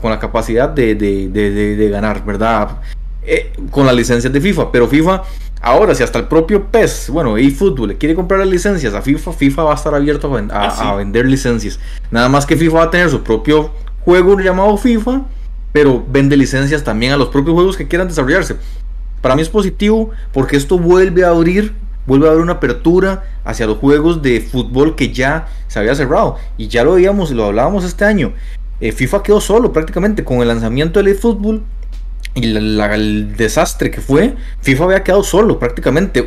[0.00, 2.78] con la capacidad de, de, de, de ganar, ¿verdad?
[3.24, 4.70] eh, con las licencias de FIFA.
[4.72, 5.22] Pero FIFA,
[5.60, 9.32] ahora, si hasta el propio PES, bueno, eFootball le quiere comprar las licencias a FIFA,
[9.32, 11.78] FIFA va a estar abierto a, a, Ah, vender licencias.
[12.10, 13.70] Nada más que FIFA va a tener su propio
[14.04, 15.22] juego llamado FIFA,
[15.72, 18.56] pero vende licencias también a los propios juegos que quieran desarrollarse.
[19.20, 21.72] Para mí es positivo porque esto vuelve a abrir,
[22.06, 26.36] vuelve a abrir una apertura hacia los juegos de fútbol que ya se había cerrado.
[26.56, 28.32] Y ya lo veíamos, lo hablábamos este año.
[28.80, 31.62] Eh, FIFA quedó solo prácticamente con el lanzamiento del eFootball
[32.34, 34.34] y el desastre que fue.
[34.60, 36.26] FIFA había quedado solo prácticamente.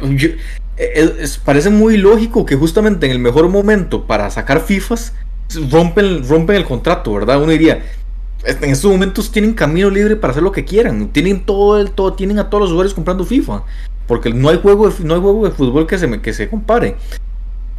[0.78, 5.13] Es, parece muy lógico que justamente en el mejor momento para sacar FIFAs
[5.69, 7.41] rompen, rompen el contrato, ¿verdad?
[7.41, 7.84] Uno diría,
[8.45, 11.09] en estos momentos tienen camino libre para hacer lo que quieran.
[11.09, 13.63] Tienen todo el todo, tienen a todos los usuarios comprando FIFA.
[14.07, 16.95] Porque no hay juego de, no hay juego de fútbol que se, que se compare.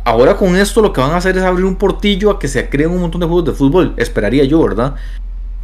[0.04, 2.68] Ahora con esto lo que van a hacer es abrir un portillo a que se
[2.68, 3.94] creen un montón de juegos de fútbol.
[3.96, 4.94] Esperaría yo, ¿verdad?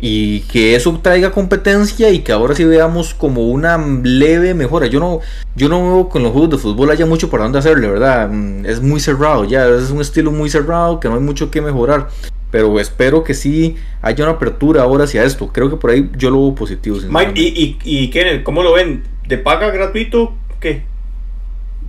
[0.00, 4.86] Y que eso traiga competencia y que ahora sí veamos como una leve mejora.
[4.86, 5.20] Yo no,
[5.54, 8.30] yo no veo que en los juegos de fútbol haya mucho para dónde hacerle, ¿verdad?
[8.64, 12.08] Es muy cerrado, ya, es un estilo muy cerrado que no hay mucho que mejorar.
[12.52, 15.48] Pero espero que sí haya una apertura ahora hacia esto.
[15.48, 16.98] Creo que por ahí yo lo veo positivo.
[17.08, 19.02] Mike, ¿y, y, y Kenneth, cómo lo ven?
[19.26, 20.34] ¿De paga gratuito?
[20.60, 20.84] ¿Qué?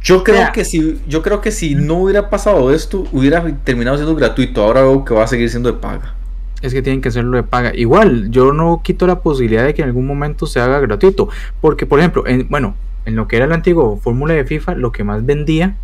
[0.02, 4.16] Yo creo que si, yo creo que si no hubiera pasado esto, hubiera terminado siendo
[4.16, 4.64] gratuito.
[4.64, 6.16] Ahora veo que va a seguir siendo de paga.
[6.62, 7.76] Es que tienen que hacerlo de paga.
[7.76, 11.30] Igual, yo no quito la posibilidad de que en algún momento se haga gratuito.
[11.62, 14.94] Porque, por ejemplo, en, bueno, en lo que era el antiguo fórmula de FIFA, lo
[14.94, 15.76] que más vendía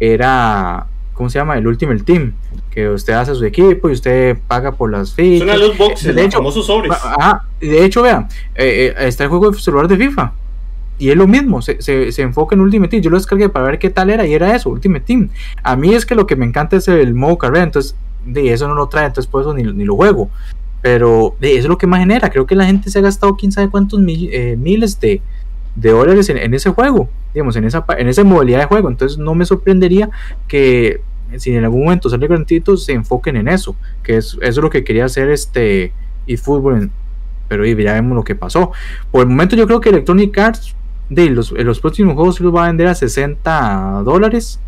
[0.00, 0.86] era,
[1.16, 1.56] ¿cómo se llama?
[1.56, 2.34] El Ultimate Team.
[2.70, 5.48] Que usted hace su equipo y usted paga por las fichas.
[5.48, 6.92] Son los boxes, de hecho, famosos sobres.
[6.92, 10.32] Ajá, de hecho, vean, eh, eh, está el juego de celular de FIFA.
[10.98, 13.02] Y es lo mismo, se, se, se, enfoca en Ultimate Team.
[13.02, 15.30] Yo lo descargué para ver qué tal era y era eso, Ultimate Team.
[15.62, 18.68] A mí es que lo que me encanta es el modo carrera, entonces de eso
[18.68, 20.30] no lo trae, entonces por eso ni, ni lo juego.
[20.82, 22.30] Pero de eso es lo que más genera.
[22.30, 25.20] Creo que la gente se ha gastado quién sabe cuántos mil, eh, miles de,
[25.74, 28.88] de dólares en, en, ese juego, digamos, en esa, en esa modalidad de juego.
[28.88, 30.08] Entonces no me sorprendería
[30.48, 31.02] que
[31.36, 34.70] si en algún momento sale gratuito se enfoquen en eso, que es, eso es lo
[34.70, 35.92] que quería hacer este
[36.26, 36.90] eFootball,
[37.46, 38.72] pero ya vemos lo que pasó.
[39.10, 40.74] Por el momento yo creo que Electronic Arts
[41.10, 44.58] de los, los próximos juegos los va a vender a 60 dólares.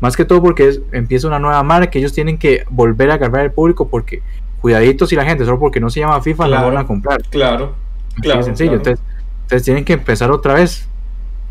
[0.00, 3.14] Más que todo porque es, empieza una nueva marca que ellos tienen que volver a
[3.14, 4.20] agarrar al público porque
[4.60, 7.22] cuidaditos si la gente solo porque no se llama FIFA claro, la van a comprar.
[7.30, 7.74] Claro,
[8.20, 8.42] claro.
[8.42, 8.72] Sencillo.
[8.72, 8.90] Claro.
[8.90, 9.04] Entonces,
[9.44, 10.88] entonces, tienen que empezar otra vez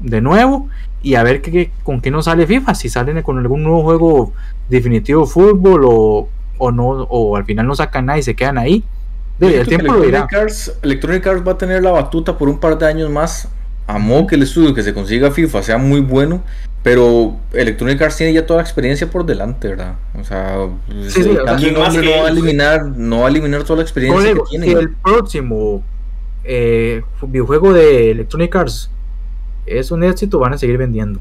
[0.02, 0.70] de nuevo
[1.02, 2.76] y a ver qué, con qué nos sale FIFA.
[2.76, 4.34] Si salen con algún nuevo juego
[4.70, 8.84] definitivo fútbol o, o no o al final no sacan nada y se quedan ahí.
[9.40, 10.28] El tiempo lo dirá.
[10.32, 13.50] Arts, Electronic Arts va a tener la batuta por un par de años más
[13.88, 16.42] amó que el estudio que se consiga FIFA sea muy bueno,
[16.84, 19.96] pero Electronic Arts tiene ya toda la experiencia por delante, ¿verdad?
[20.20, 20.68] O sea,
[21.08, 24.42] sí, sí, no, no, va a eliminar, no va a eliminar toda la experiencia que
[24.50, 24.66] tiene.
[24.68, 25.84] Si el próximo
[26.44, 28.90] eh, videojuego de Electronic Arts
[29.66, 31.20] es un éxito, van a seguir vendiendo.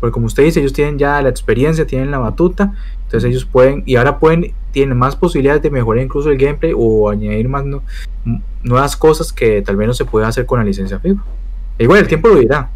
[0.00, 2.74] Porque como usted dice, ellos tienen ya la experiencia, tienen la batuta,
[3.04, 7.08] entonces ellos pueden, y ahora pueden, tienen más posibilidades de mejorar incluso el gameplay o
[7.08, 7.82] añadir más no,
[8.64, 11.22] nuevas cosas que tal vez no se puede hacer con la licencia FIFA.
[11.78, 12.70] Igual el tiempo lo dirá.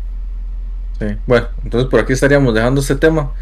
[0.99, 1.07] Sí.
[1.27, 3.33] Bueno, entonces por aquí estaríamos dejando este tema.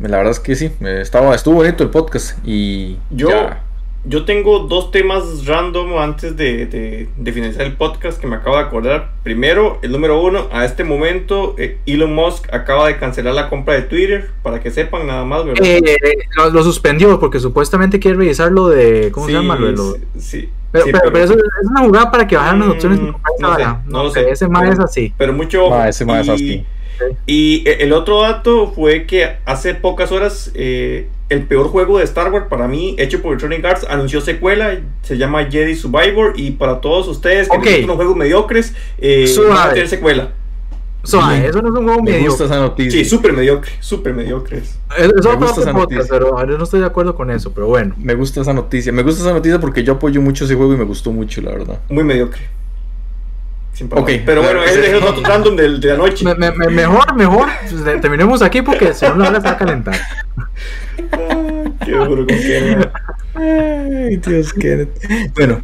[0.00, 3.62] La verdad es que sí, estaba, estuvo bonito el podcast y yo, ya.
[4.08, 8.56] Yo tengo dos temas random antes de, de, de, finalizar el podcast que me acabo
[8.56, 9.10] de acordar.
[9.24, 13.74] Primero, el número uno, a este momento eh, Elon Musk acaba de cancelar la compra
[13.74, 15.64] de Twitter, para que sepan nada más, ¿verdad?
[15.64, 15.96] Eh,
[16.36, 19.56] lo, lo, suspendió porque supuestamente quiere revisar lo de, ¿cómo sí, se llama?
[19.56, 20.48] Lo de lo, sí.
[20.70, 23.00] Pero, sí, pero, pero, eso es una jugada para que bajaran las opciones.
[23.00, 24.30] Mm, no, sé, no, no lo sé.
[24.30, 25.12] Ese más es así.
[25.16, 25.84] Pero mucho.
[25.84, 26.66] Ese más es así.
[27.26, 32.32] Y el otro dato fue que hace pocas horas eh, el peor juego de Star
[32.32, 36.80] Wars para mí, hecho por Electronic Arts, anunció secuela, se llama Jedi Survivor y para
[36.80, 37.74] todos ustedes que okay.
[37.76, 40.32] les unos juegos mediocres, eh, va a tener secuela.
[41.02, 42.28] Suave, eso no es un juego me mediocre.
[42.28, 42.98] gusta esa noticia.
[42.98, 44.58] Sí, súper mediocre, súper mediocre.
[44.58, 46.04] Eso me gusta esa noticia.
[46.10, 47.94] Pero yo no estoy de acuerdo con eso, pero bueno.
[47.96, 48.92] Me gusta esa noticia.
[48.92, 51.52] Me gusta esa noticia porque yo apoyo mucho ese juego y me gustó mucho, la
[51.52, 51.80] verdad.
[51.88, 52.42] Muy mediocre.
[53.76, 56.24] Sin okay, pero bueno, ese es el otro random de, de la noche.
[56.24, 59.58] Me, me, mejor, mejor, pues, terminemos aquí porque si no la hora se va a
[59.58, 60.00] calentar.
[61.84, 62.90] Qué duro con Kenneth.
[63.34, 64.98] Ay, Dios, Kenneth.
[65.34, 65.60] Bueno,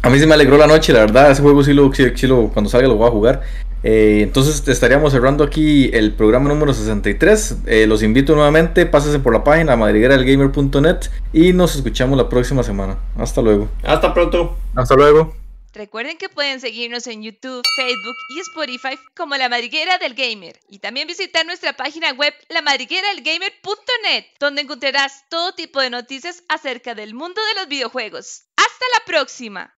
[0.00, 1.30] a mí se me alegró la noche, la verdad.
[1.30, 3.42] Ese juego sí lo, sí, sí lo cuando salga lo voy a jugar.
[3.84, 7.56] Eh, entonces estaríamos cerrando aquí el programa número 63.
[7.66, 11.00] Eh, los invito nuevamente, pásense por la página madrigueradelgamer.net
[11.34, 12.96] y nos escuchamos la próxima semana.
[13.18, 13.68] Hasta luego.
[13.82, 14.56] Hasta pronto.
[14.74, 15.41] Hasta luego.
[15.72, 20.80] Recuerden que pueden seguirnos en YouTube, Facebook y Spotify como La Madriguera del Gamer y
[20.80, 27.40] también visitar nuestra página web lamadrigueradelgamer.net donde encontrarás todo tipo de noticias acerca del mundo
[27.42, 28.44] de los videojuegos.
[28.56, 29.70] ¡Hasta la próxima!